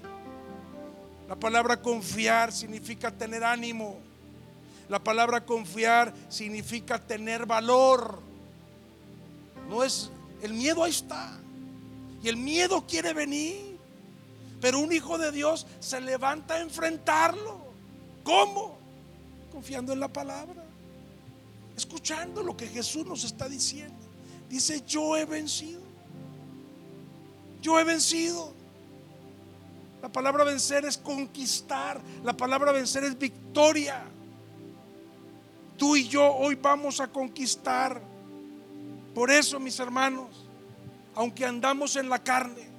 La 1.28 1.36
palabra 1.36 1.82
confiar 1.82 2.52
significa 2.52 3.12
tener 3.12 3.44
ánimo. 3.44 4.00
La 4.90 5.02
palabra 5.02 5.46
confiar 5.46 6.14
significa 6.28 7.00
tener 7.00 7.46
valor. 7.46 8.20
No 9.70 9.84
es, 9.84 10.10
el 10.42 10.54
miedo 10.54 10.84
ahí 10.84 10.92
está. 10.92 11.40
Y 12.24 12.28
el 12.28 12.38
miedo 12.38 12.86
quiere 12.88 13.14
venir. 13.14 13.78
Pero 14.60 14.80
un 14.80 14.92
hijo 14.92 15.18
de 15.18 15.32
Dios 15.32 15.66
se 15.80 16.02
levanta 16.02 16.56
a 16.56 16.62
enfrentarlo. 16.62 17.71
¿Cómo? 18.24 18.78
Confiando 19.52 19.94
en 19.94 20.00
la 20.00 20.08
palabra. 20.08 20.64
Escuchando 21.76 22.44
lo 22.44 22.56
que 22.56 22.68
Jesús 22.68 23.06
nos 23.06 23.24
está 23.24 23.48
diciendo. 23.50 23.96
Dice, 24.50 24.84
yo 24.86 25.18
he 25.18 25.26
vencido. 25.26 25.82
Yo 27.62 27.80
he 27.80 27.84
vencido. 27.84 28.54
La 30.02 30.12
palabra 30.12 30.44
vencer 30.44 30.86
es 30.86 30.98
conquistar. 30.98 32.02
La 32.24 32.34
palabra 32.34 32.72
vencer 32.72 33.04
es 33.04 33.18
victoria. 33.18 34.04
Tú 35.78 35.96
y 35.96 36.08
yo 36.08 36.34
hoy 36.36 36.56
vamos 36.56 37.00
a 37.00 37.08
conquistar. 37.08 38.02
Por 39.14 39.30
eso, 39.30 39.60
mis 39.60 39.80
hermanos, 39.80 40.48
aunque 41.16 41.46
andamos 41.46 41.96
en 41.96 42.10
la 42.10 42.24
carne, 42.24 42.70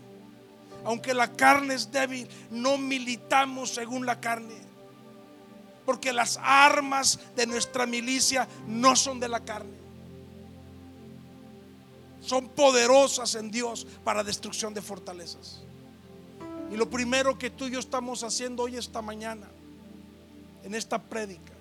aunque 0.85 1.15
la 1.15 1.33
carne 1.33 1.75
es 1.75 1.91
débil, 1.91 2.29
no 2.51 2.79
militamos 2.79 3.71
según 3.71 4.05
la 4.07 4.21
carne. 4.21 4.55
Porque 5.85 6.13
las 6.13 6.39
armas 6.43 7.19
de 7.35 7.47
nuestra 7.47 7.87
milicia 7.87 8.49
no 8.67 8.95
son 8.95 9.19
de 9.19 9.29
la 9.29 9.41
carne. 9.41 9.83
Son 12.21 12.49
poderosas 12.49 13.35
en 13.35 13.51
Dios 13.51 13.87
para 14.05 14.23
destrucción 14.23 14.73
de 14.75 14.83
fortalezas. 14.83 15.63
Y 16.71 16.77
lo 16.77 16.89
primero 16.89 17.37
que 17.37 17.51
tú 17.51 17.67
y 17.67 17.73
yo 17.73 17.81
estamos 17.81 18.23
haciendo 18.23 18.63
hoy 18.63 18.77
esta 18.77 19.03
mañana 19.03 19.49
en 20.65 20.75
esta 20.75 21.03
prédica, 21.03 21.53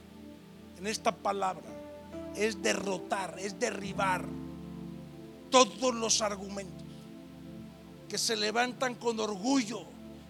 en 0.78 0.88
esta 0.88 1.12
palabra, 1.12 1.66
es 2.36 2.62
derrotar, 2.62 3.38
es 3.40 3.60
derribar 3.60 4.24
todos 5.50 5.94
los 5.94 6.22
argumentos 6.22 6.88
que 8.08 8.18
se 8.18 8.36
levantan 8.36 8.96
con 8.96 9.20
orgullo, 9.20 9.86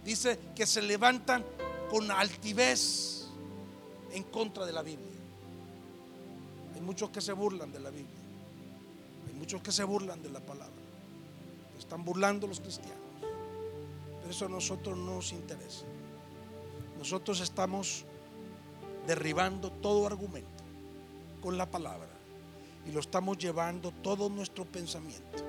dice 0.05 0.39
que 0.55 0.65
se 0.65 0.81
levantan 0.81 1.43
con 1.89 2.11
altivez 2.11 3.20
en 4.13 4.23
contra 4.23 4.65
de 4.65 4.73
la 4.73 4.81
Biblia. 4.81 5.07
Hay 6.75 6.81
muchos 6.81 7.09
que 7.09 7.21
se 7.21 7.33
burlan 7.33 7.71
de 7.71 7.79
la 7.79 7.89
Biblia. 7.89 8.19
Hay 9.27 9.33
muchos 9.33 9.61
que 9.61 9.71
se 9.71 9.83
burlan 9.83 10.21
de 10.21 10.29
la 10.29 10.39
palabra. 10.39 10.73
Están 11.77 12.03
burlando 12.03 12.47
los 12.47 12.59
cristianos. 12.59 12.97
Pero 13.21 14.31
eso 14.31 14.45
a 14.45 14.49
nosotros 14.49 14.97
no 14.97 15.15
nos 15.15 15.31
interesa. 15.31 15.85
Nosotros 16.97 17.39
estamos 17.41 18.05
derribando 19.07 19.71
todo 19.71 20.05
argumento 20.05 20.63
con 21.41 21.57
la 21.57 21.69
palabra 21.69 22.09
y 22.85 22.91
lo 22.91 22.99
estamos 22.99 23.37
llevando 23.37 23.91
todo 23.91 24.29
nuestro 24.29 24.65
pensamiento, 24.65 25.43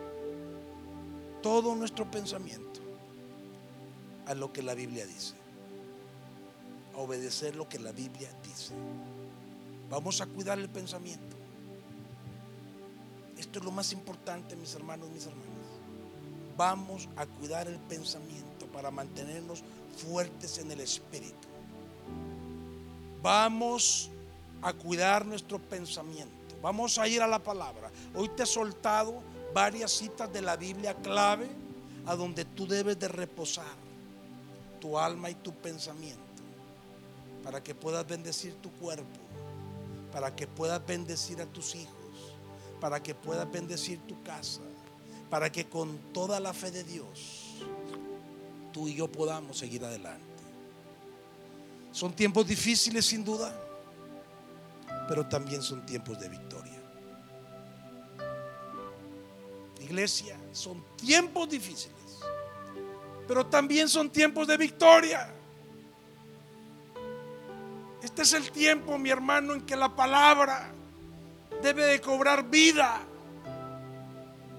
todo 1.42 1.74
nuestro 1.74 2.10
pensamiento 2.10 2.80
a 4.26 4.34
lo 4.34 4.52
que 4.52 4.62
la 4.62 4.74
Biblia 4.74 5.06
dice, 5.06 5.34
a 6.94 6.98
obedecer 6.98 7.56
lo 7.56 7.68
que 7.68 7.78
la 7.78 7.92
Biblia 7.92 8.30
dice. 8.42 8.74
Vamos 9.90 10.20
a 10.20 10.26
cuidar 10.26 10.58
el 10.58 10.68
pensamiento. 10.68 11.36
Esto 13.38 13.58
es 13.58 13.64
lo 13.64 13.70
más 13.70 13.92
importante, 13.92 14.56
mis 14.56 14.74
hermanos, 14.74 15.10
mis 15.10 15.26
hermanas. 15.26 15.48
Vamos 16.56 17.08
a 17.16 17.26
cuidar 17.26 17.68
el 17.68 17.78
pensamiento 17.78 18.66
para 18.66 18.90
mantenernos 18.90 19.62
fuertes 19.96 20.58
en 20.58 20.70
el 20.70 20.80
espíritu. 20.80 21.48
Vamos 23.22 24.10
a 24.62 24.72
cuidar 24.72 25.26
nuestro 25.26 25.58
pensamiento. 25.58 26.32
Vamos 26.62 26.98
a 26.98 27.08
ir 27.08 27.20
a 27.20 27.26
la 27.26 27.38
palabra. 27.38 27.90
Hoy 28.14 28.28
te 28.30 28.44
he 28.44 28.46
soltado 28.46 29.20
varias 29.52 29.90
citas 29.92 30.32
de 30.32 30.42
la 30.42 30.56
Biblia 30.56 30.94
clave 30.94 31.48
a 32.06 32.14
donde 32.14 32.44
tú 32.44 32.66
debes 32.66 32.98
de 32.98 33.08
reposar 33.08 33.82
tu 34.80 34.98
alma 34.98 35.30
y 35.30 35.34
tu 35.34 35.52
pensamiento 35.52 36.31
para 37.42 37.62
que 37.62 37.74
puedas 37.74 38.06
bendecir 38.06 38.54
tu 38.54 38.70
cuerpo, 38.72 39.20
para 40.12 40.34
que 40.34 40.46
puedas 40.46 40.84
bendecir 40.86 41.40
a 41.40 41.46
tus 41.46 41.74
hijos, 41.74 42.34
para 42.80 43.02
que 43.02 43.14
puedas 43.14 43.50
bendecir 43.50 43.98
tu 44.06 44.22
casa, 44.22 44.60
para 45.30 45.50
que 45.50 45.68
con 45.68 45.98
toda 46.12 46.40
la 46.40 46.52
fe 46.52 46.70
de 46.70 46.84
Dios 46.84 47.56
tú 48.72 48.88
y 48.88 48.94
yo 48.94 49.10
podamos 49.10 49.58
seguir 49.58 49.84
adelante. 49.84 50.24
Son 51.92 52.12
tiempos 52.12 52.46
difíciles 52.46 53.04
sin 53.04 53.24
duda 53.24 53.54
pero 55.08 55.26
también 55.26 55.62
son 55.62 55.84
tiempos 55.84 56.18
de 56.18 56.28
victoria. 56.28 56.80
Iglesia, 59.80 60.38
son 60.52 60.82
tiempos 60.96 61.50
difíciles, 61.50 62.18
pero 63.26 63.44
también 63.46 63.88
son 63.88 64.10
tiempos 64.10 64.46
de 64.46 64.56
victoria. 64.56 65.30
Este 68.02 68.22
es 68.22 68.32
el 68.32 68.50
tiempo, 68.50 68.98
mi 68.98 69.10
hermano, 69.10 69.54
en 69.54 69.60
que 69.62 69.76
la 69.76 69.94
palabra 69.94 70.72
debe 71.62 71.84
de 71.84 72.00
cobrar 72.00 72.48
vida 72.50 73.00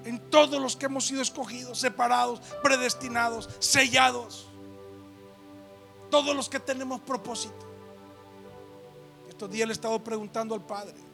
en 0.05 0.19
todos 0.29 0.61
los 0.61 0.75
que 0.75 0.85
hemos 0.85 1.05
sido 1.05 1.21
escogidos, 1.21 1.79
separados, 1.79 2.39
predestinados, 2.61 3.49
sellados, 3.59 4.47
todos 6.09 6.35
los 6.35 6.49
que 6.49 6.59
tenemos 6.59 7.01
propósito. 7.01 7.67
Estos 9.27 9.49
días 9.49 9.67
le 9.67 9.73
he 9.73 9.75
estado 9.75 10.01
preguntando 10.03 10.55
al 10.55 10.65
Padre. 10.65 11.13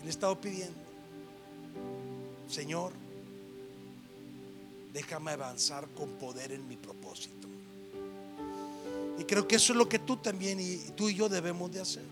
le 0.00 0.06
he 0.06 0.10
estado 0.10 0.40
pidiendo, 0.40 0.80
Señor, 2.48 2.92
déjame 4.92 5.32
avanzar 5.32 5.88
con 5.88 6.10
poder 6.12 6.52
en 6.52 6.66
mi 6.66 6.76
propósito. 6.76 7.47
Y 9.18 9.24
creo 9.24 9.48
que 9.48 9.56
eso 9.56 9.72
es 9.72 9.76
lo 9.76 9.88
que 9.88 9.98
tú 9.98 10.16
también 10.16 10.60
y 10.60 10.78
tú 10.96 11.08
y 11.08 11.14
yo 11.14 11.28
debemos 11.28 11.72
de 11.72 11.80
hacer. 11.80 12.04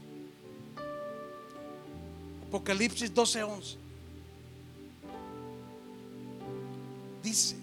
Apocalipsis 2.48 3.12
12:11 3.14 3.76
dice, 7.22 7.56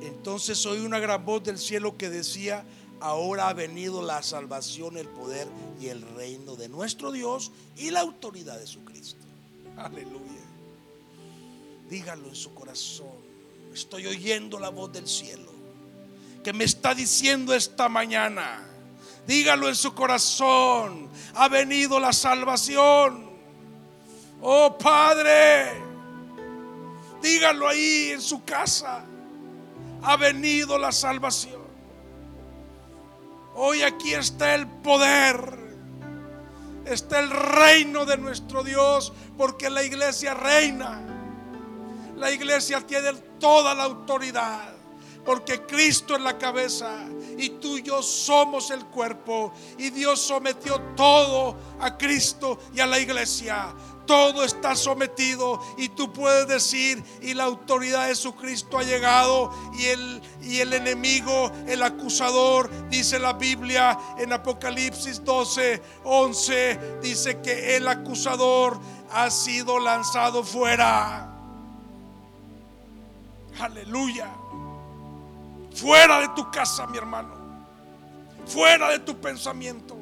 Entonces 0.00 0.64
oí 0.66 0.80
una 0.80 0.98
gran 0.98 1.24
voz 1.24 1.42
del 1.42 1.58
cielo 1.58 1.96
que 1.96 2.08
decía, 2.10 2.64
ahora 3.00 3.48
ha 3.48 3.52
venido 3.52 4.02
la 4.02 4.22
salvación, 4.22 4.96
el 4.96 5.08
poder 5.08 5.48
y 5.80 5.86
el 5.86 6.02
reino 6.14 6.56
de 6.56 6.68
nuestro 6.68 7.12
Dios 7.12 7.52
y 7.76 7.90
la 7.90 8.00
autoridad 8.00 8.58
de 8.58 8.66
su 8.66 8.84
Cristo. 8.84 9.24
Aleluya. 9.76 10.20
Dígalo 11.88 12.28
en 12.28 12.34
su 12.34 12.54
corazón. 12.54 13.30
Estoy 13.72 14.06
oyendo 14.06 14.58
la 14.58 14.68
voz 14.68 14.92
del 14.92 15.06
cielo 15.08 15.49
que 16.42 16.52
me 16.52 16.64
está 16.64 16.94
diciendo 16.94 17.54
esta 17.54 17.88
mañana. 17.88 18.62
Dígalo 19.26 19.68
en 19.68 19.76
su 19.76 19.94
corazón. 19.94 21.08
Ha 21.34 21.48
venido 21.48 22.00
la 22.00 22.12
salvación. 22.12 23.30
Oh 24.40 24.76
Padre. 24.78 25.82
Dígalo 27.22 27.68
ahí 27.68 28.10
en 28.12 28.20
su 28.22 28.44
casa 28.44 29.04
ha 30.02 30.16
venido 30.16 30.78
la 30.78 30.92
salvación. 30.92 31.60
Hoy 33.54 33.82
aquí 33.82 34.14
está 34.14 34.54
el 34.54 34.66
poder, 34.66 35.58
está 36.84 37.20
el 37.20 37.30
reino 37.30 38.06
de 38.06 38.16
nuestro 38.16 38.62
Dios, 38.62 39.12
porque 39.36 39.68
la 39.68 39.82
iglesia 39.82 40.34
reina. 40.34 41.02
La 42.16 42.30
iglesia 42.30 42.86
tiene 42.86 43.12
toda 43.38 43.74
la 43.74 43.84
autoridad, 43.84 44.72
porque 45.24 45.62
Cristo 45.62 46.16
es 46.16 46.22
la 46.22 46.38
cabeza 46.38 47.06
y 47.38 47.50
tú 47.50 47.78
y 47.78 47.82
yo 47.82 48.02
somos 48.02 48.70
el 48.70 48.84
cuerpo. 48.86 49.52
Y 49.78 49.90
Dios 49.90 50.20
sometió 50.20 50.80
todo 50.96 51.56
a 51.80 51.96
Cristo 51.96 52.58
y 52.74 52.80
a 52.80 52.86
la 52.86 52.98
iglesia 52.98 53.74
todo 54.10 54.42
está 54.42 54.74
sometido 54.74 55.60
y 55.78 55.90
tú 55.90 56.12
puedes 56.12 56.48
decir 56.48 57.00
y 57.22 57.32
la 57.32 57.44
autoridad 57.44 58.02
de 58.02 58.08
Jesucristo 58.08 58.76
ha 58.76 58.82
llegado 58.82 59.52
y 59.78 59.84
el, 59.84 60.22
y 60.42 60.58
el 60.58 60.72
enemigo, 60.72 61.52
el 61.68 61.80
acusador, 61.80 62.68
dice 62.88 63.20
la 63.20 63.34
Biblia 63.34 63.96
en 64.18 64.32
Apocalipsis 64.32 65.24
12, 65.24 65.80
11, 66.02 66.98
dice 67.00 67.40
que 67.40 67.76
el 67.76 67.86
acusador 67.86 68.80
ha 69.12 69.30
sido 69.30 69.78
lanzado 69.78 70.42
fuera. 70.42 71.32
Aleluya. 73.60 74.28
Fuera 75.74 76.20
de 76.20 76.28
tu 76.28 76.50
casa, 76.50 76.86
mi 76.86 76.98
hermano. 76.98 77.34
Fuera 78.46 78.90
de 78.90 79.00
tu 79.00 79.20
pensamiento 79.20 80.00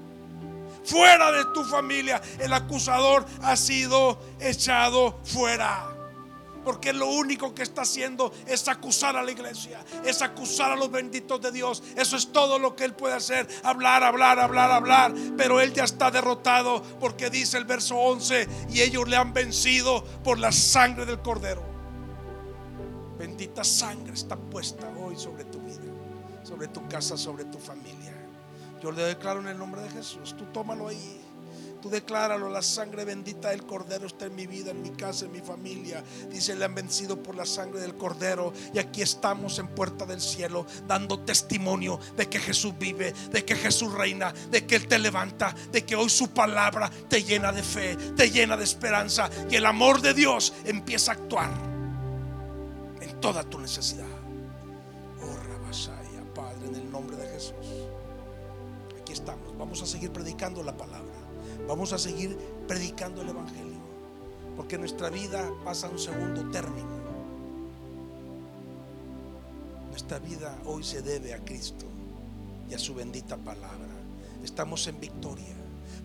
fuera 0.89 1.31
de 1.31 1.45
tu 1.47 1.65
familia. 1.65 2.21
El 2.39 2.53
acusador 2.53 3.25
ha 3.43 3.57
sido 3.57 4.19
echado 4.41 5.21
fuera. 5.25 5.95
Porque 6.65 6.93
lo 6.93 7.07
único 7.07 7.55
que 7.55 7.63
está 7.63 7.83
haciendo 7.83 8.33
es 8.47 8.69
acusar 8.69 9.17
a 9.17 9.23
la 9.23 9.31
iglesia, 9.31 9.83
es 10.05 10.21
acusar 10.21 10.73
a 10.73 10.77
los 10.77 10.91
benditos 10.91 11.41
de 11.41 11.51
Dios. 11.51 11.83
Eso 11.97 12.17
es 12.17 12.31
todo 12.31 12.59
lo 12.59 12.77
que 12.77 12.85
él 12.85 12.95
puede 12.95 13.15
hacer. 13.15 13.49
Hablar, 13.63 14.03
hablar, 14.03 14.39
hablar, 14.39 14.71
hablar. 14.71 15.15
Pero 15.37 15.61
él 15.61 15.73
ya 15.73 15.85
está 15.85 16.11
derrotado 16.11 16.83
porque 17.01 17.31
dice 17.31 17.57
el 17.57 17.65
verso 17.65 17.97
11, 17.97 18.49
y 18.71 18.83
ellos 18.83 19.09
le 19.09 19.17
han 19.17 19.33
vencido 19.33 20.05
por 20.23 20.39
la 20.39 20.53
sangre 20.53 21.07
del 21.07 21.21
cordero. 21.21 21.63
Bendita 23.19 23.65
sangre 23.65 24.13
está 24.13 24.37
puesta 24.37 24.93
hoy 25.01 25.17
sobre 25.17 25.45
vida, 25.45 25.58
sobre 26.59 26.73
tu 26.73 26.89
casa, 26.89 27.17
sobre 27.17 27.45
tu 27.45 27.59
familia. 27.59 28.13
Yo 28.83 28.91
le 28.91 29.05
declaro 29.05 29.39
en 29.39 29.47
el 29.47 29.57
nombre 29.57 29.81
de 29.81 29.91
Jesús. 29.91 30.35
Tú 30.37 30.45
tómalo 30.47 30.89
ahí. 30.89 31.21
Tú 31.81 31.89
decláralo, 31.89 32.51
la 32.51 32.63
sangre 32.63 33.05
bendita 33.05 33.51
del 33.51 33.65
Cordero 33.65 34.09
está 34.09 34.27
en 34.27 34.35
mi 34.35 34.49
vida, 34.49 34.73
en 34.73 34.83
mi 34.83 34.91
casa, 34.91 35.27
en 35.27 35.31
mi 35.31 35.39
familia. 35.39 36.03
Dice, 36.29 36.57
le 36.57 36.65
han 36.65 36.75
vencido 36.75 37.23
por 37.23 37.37
la 37.37 37.47
sangre 37.47 37.81
del 37.81 37.97
Cordero. 37.97 38.53
Y 38.75 38.81
aquí 38.81 39.03
estamos 39.03 39.61
en 39.61 39.69
puerta 39.69 40.05
del 40.05 40.21
cielo, 40.21 40.67
dando 40.89 41.21
testimonio 41.21 42.01
de 42.17 42.29
que 42.29 42.41
Jesús 42.41 42.77
vive, 42.77 43.15
de 43.31 43.45
que 43.45 43.55
Jesús 43.55 43.93
reina, 43.93 44.35
de 44.51 44.67
que 44.67 44.75
Él 44.75 44.89
te 44.89 44.99
levanta, 44.99 45.55
de 45.71 45.85
que 45.85 45.95
hoy 45.95 46.11
su 46.11 46.31
palabra 46.31 46.91
te 47.09 47.23
llena 47.23 47.53
de 47.53 47.63
fe, 47.63 47.95
te 48.17 48.33
llena 48.33 48.57
de 48.57 48.65
esperanza. 48.65 49.31
Y 49.49 49.55
el 49.55 49.67
amor 49.67 50.03
de 50.03 50.13
Dios 50.13 50.53
empieza 50.65 51.13
a 51.13 51.15
actuar 51.15 51.51
en 53.01 53.21
toda 53.21 53.45
tu 53.45 53.61
necesidad. 53.61 54.08
Vamos 59.59 59.83
a 59.83 59.87
seguir 59.87 60.11
predicando 60.11 60.63
la 60.63 60.77
palabra. 60.77 61.15
Vamos 61.67 61.93
a 61.93 61.99
seguir 61.99 62.37
predicando 62.67 63.23
el 63.23 63.29
Evangelio. 63.29 63.79
Porque 64.57 64.79
nuestra 64.79 65.11
vida 65.11 65.51
pasa 65.65 65.87
a 65.87 65.91
un 65.91 65.99
segundo 65.99 66.51
término. 66.51 66.99
Nuestra 69.91 70.19
vida 70.19 70.57
hoy 70.65 70.85
se 70.85 71.03
debe 71.03 71.35
a 71.35 71.45
Cristo 71.45 71.87
y 72.71 72.75
a 72.75 72.79
su 72.79 72.95
bendita 72.95 73.37
palabra. 73.37 73.89
Estamos 74.43 74.87
en 74.87 75.01
victoria. 75.01 75.55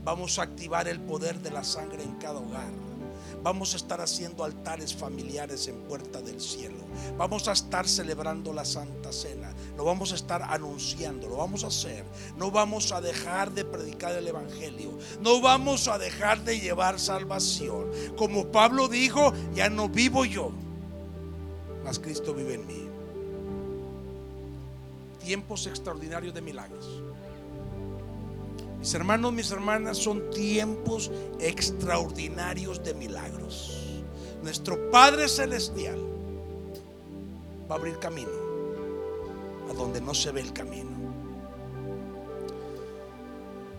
Vamos 0.03 0.39
a 0.39 0.43
activar 0.43 0.87
el 0.87 0.99
poder 0.99 1.39
de 1.39 1.51
la 1.51 1.63
sangre 1.63 2.03
en 2.03 2.15
cada 2.15 2.39
hogar. 2.39 2.92
Vamos 3.43 3.73
a 3.73 3.77
estar 3.77 3.99
haciendo 3.99 4.45
altares 4.45 4.95
familiares 4.95 5.67
en 5.67 5.75
puerta 5.81 6.21
del 6.21 6.39
cielo. 6.39 6.77
Vamos 7.17 7.49
a 7.49 7.51
estar 7.51 7.85
celebrando 7.89 8.53
la 8.53 8.63
Santa 8.63 9.11
Cena. 9.11 9.53
Lo 9.75 9.83
vamos 9.83 10.13
a 10.13 10.15
estar 10.15 10.41
anunciando. 10.43 11.27
Lo 11.27 11.35
vamos 11.35 11.65
a 11.65 11.67
hacer. 11.67 12.05
No 12.37 12.51
vamos 12.51 12.93
a 12.93 13.01
dejar 13.01 13.51
de 13.51 13.65
predicar 13.65 14.15
el 14.15 14.29
Evangelio. 14.29 14.97
No 15.19 15.41
vamos 15.41 15.89
a 15.89 15.97
dejar 15.97 16.45
de 16.45 16.61
llevar 16.61 17.01
salvación. 17.01 17.91
Como 18.15 18.47
Pablo 18.47 18.87
dijo, 18.87 19.33
ya 19.53 19.69
no 19.69 19.89
vivo 19.89 20.23
yo. 20.23 20.53
Mas 21.83 21.99
Cristo 21.99 22.33
vive 22.33 22.53
en 22.53 22.65
mí. 22.65 22.87
Tiempos 25.19 25.67
extraordinarios 25.67 26.33
de 26.33 26.41
milagros. 26.41 27.02
Mis 28.83 28.93
hermanos, 28.95 29.31
mis 29.31 29.49
hermanas, 29.49 29.97
son 29.97 30.29
tiempos 30.31 31.09
extraordinarios 31.39 32.83
de 32.83 32.93
milagros. 32.93 34.03
Nuestro 34.43 34.91
Padre 34.91 35.29
Celestial 35.29 35.97
va 37.71 37.75
a 37.75 37.77
abrir 37.77 37.97
camino 37.99 38.29
a 39.69 39.73
donde 39.73 40.01
no 40.01 40.13
se 40.13 40.33
ve 40.33 40.41
el 40.41 40.51
camino. 40.51 40.89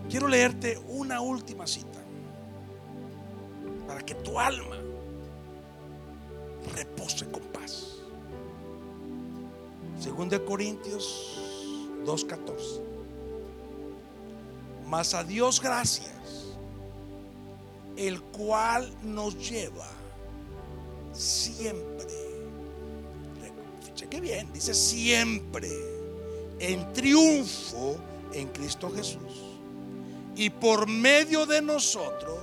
Quiero 0.09 0.27
leerte 0.27 0.79
una 0.87 1.21
última 1.21 1.67
cita 1.67 1.99
para 3.85 4.01
que 4.01 4.15
tu 4.15 4.39
alma 4.39 4.77
repose 6.73 7.29
con 7.29 7.43
paz. 7.53 7.97
Según 9.99 10.29
de 10.29 10.43
Corintios 10.43 11.93
2.14 12.07 12.94
mas 14.95 15.13
a 15.13 15.25
Dios 15.25 15.59
gracias, 15.59 16.55
el 17.97 18.21
cual 18.21 18.89
nos 19.03 19.35
lleva 19.35 19.89
siempre, 21.11 22.07
cheque 23.93 24.21
bien, 24.21 24.53
dice 24.53 24.73
siempre, 24.73 25.69
en 26.59 26.93
triunfo 26.93 27.97
en 28.31 28.47
Cristo 28.47 28.89
Jesús. 28.89 29.59
Y 30.37 30.49
por 30.49 30.87
medio 30.87 31.45
de 31.45 31.61
nosotros 31.61 32.39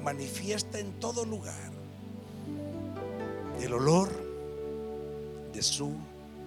manifiesta 0.00 0.78
en 0.78 0.92
todo 1.00 1.24
lugar 1.24 1.72
el 3.60 3.74
olor 3.74 4.12
de 5.52 5.60
su 5.60 5.92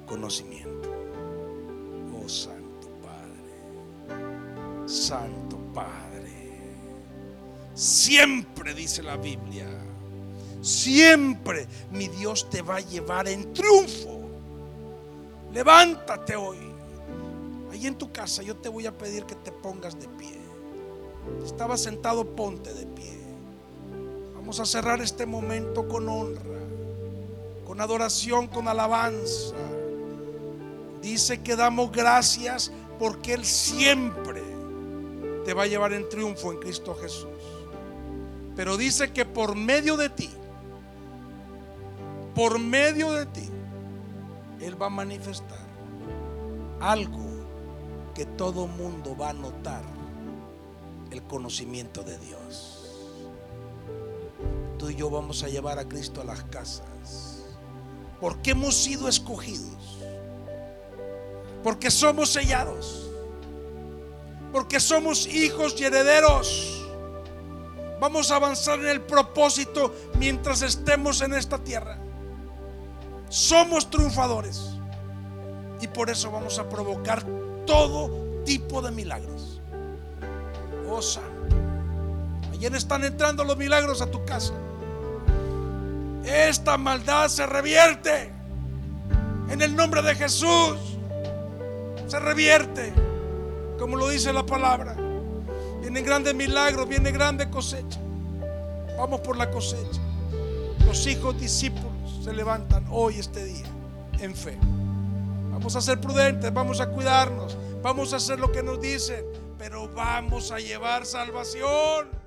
conocimiento. 0.05 0.89
Santo 4.85 5.57
Padre. 5.73 6.05
Siempre, 7.73 8.73
dice 8.73 9.03
la 9.03 9.17
Biblia, 9.17 9.67
siempre 10.61 11.67
mi 11.91 12.07
Dios 12.07 12.49
te 12.49 12.61
va 12.61 12.77
a 12.77 12.81
llevar 12.81 13.27
en 13.27 13.51
triunfo. 13.53 14.21
Levántate 15.53 16.35
hoy. 16.35 16.57
Ahí 17.71 17.87
en 17.87 17.95
tu 17.95 18.11
casa 18.11 18.41
yo 18.41 18.55
te 18.55 18.69
voy 18.69 18.85
a 18.85 18.97
pedir 18.97 19.25
que 19.25 19.35
te 19.35 19.51
pongas 19.51 19.99
de 19.99 20.07
pie. 20.07 20.37
Estaba 21.43 21.77
sentado, 21.77 22.35
ponte 22.35 22.73
de 22.73 22.85
pie. 22.85 23.19
Vamos 24.35 24.59
a 24.59 24.65
cerrar 24.65 25.01
este 25.01 25.25
momento 25.25 25.87
con 25.87 26.07
honra, 26.07 26.59
con 27.65 27.81
adoración, 27.81 28.47
con 28.47 28.67
alabanza. 28.67 29.55
Dice 31.01 31.41
que 31.41 31.55
damos 31.55 31.91
gracias 31.91 32.71
porque 32.99 33.33
Él 33.33 33.45
siempre 33.45 34.24
te 35.45 35.53
va 35.53 35.63
a 35.63 35.67
llevar 35.67 35.93
en 35.93 36.09
triunfo 36.09 36.51
en 36.51 36.59
Cristo 36.59 36.95
Jesús. 36.95 37.29
Pero 38.55 38.77
dice 38.77 39.13
que 39.13 39.25
por 39.25 39.55
medio 39.55 39.95
de 39.95 40.09
ti, 40.09 40.29
por 42.33 42.57
medio 42.57 43.13
de 43.13 43.27
ti, 43.27 43.49
Él 44.59 44.81
va 44.81 44.87
a 44.87 44.89
manifestar 44.89 45.65
algo 46.79 47.23
que 48.15 48.25
todo 48.25 48.65
mundo 48.65 49.15
va 49.15 49.29
a 49.29 49.33
notar, 49.33 49.83
el 51.11 51.21
conocimiento 51.23 52.01
de 52.01 52.17
Dios. 52.17 52.81
Tú 54.79 54.89
y 54.89 54.95
yo 54.95 55.09
vamos 55.09 55.43
a 55.43 55.47
llevar 55.47 55.77
a 55.77 55.87
Cristo 55.87 56.21
a 56.21 56.23
las 56.23 56.43
casas, 56.45 57.43
porque 58.19 58.51
hemos 58.51 58.75
sido 58.75 59.07
escogidos, 59.07 59.99
porque 61.63 61.91
somos 61.91 62.31
sellados 62.31 63.04
porque 64.55 64.79
somos 64.79 65.27
hijos 65.27 65.75
y 65.77 65.83
herederos. 65.83 66.87
Vamos 67.99 68.31
a 68.31 68.37
avanzar 68.37 68.79
en 68.79 68.87
el 68.87 69.01
propósito 69.01 69.93
mientras 70.17 70.61
estemos 70.61 71.19
en 71.19 71.33
esta 71.33 71.57
tierra. 71.57 71.97
Somos 73.27 73.89
triunfadores. 73.89 74.77
Y 75.81 75.89
por 75.89 76.09
eso 76.09 76.31
vamos 76.31 76.57
a 76.57 76.69
provocar 76.69 77.25
todo 77.67 78.43
tipo 78.45 78.81
de 78.81 78.91
milagros. 78.91 79.59
Oh 80.89 81.01
Santo. 81.01 81.53
Ayer 82.53 82.73
están 82.75 83.03
entrando 83.03 83.43
los 83.43 83.57
milagros 83.57 84.01
a 84.01 84.09
tu 84.09 84.23
casa. 84.23 84.53
Esta 86.23 86.77
maldad 86.77 87.27
se 87.27 87.45
revierte. 87.45 88.31
En 89.49 89.61
el 89.61 89.75
nombre 89.75 90.01
de 90.01 90.15
Jesús. 90.15 90.77
Se 92.07 92.19
revierte 92.19 93.04
como 93.77 93.95
lo 93.95 94.09
dice 94.09 94.31
la 94.33 94.45
palabra. 94.45 94.95
Vienen 95.81 96.03
grandes 96.03 96.33
milagros, 96.33 96.87
viene 96.87 97.11
grande 97.11 97.49
cosecha. 97.49 97.99
Vamos 98.97 99.21
por 99.21 99.37
la 99.37 99.51
cosecha. 99.51 100.01
Los 100.85 101.05
hijos 101.07 101.39
discípulos 101.39 102.21
se 102.23 102.33
levantan 102.33 102.85
hoy, 102.89 103.19
este 103.19 103.43
día, 103.43 103.65
en 104.19 104.35
fe. 104.35 104.57
Vamos 105.51 105.75
a 105.75 105.81
ser 105.81 105.99
prudentes, 105.99 106.53
vamos 106.53 106.79
a 106.81 106.89
cuidarnos, 106.89 107.57
vamos 107.81 108.13
a 108.13 108.17
hacer 108.17 108.39
lo 108.39 108.51
que 108.51 108.63
nos 108.63 108.81
dicen, 108.81 109.23
pero 109.57 109.89
vamos 109.89 110.51
a 110.51 110.57
llevar 110.57 111.05
salvación. 111.05 112.24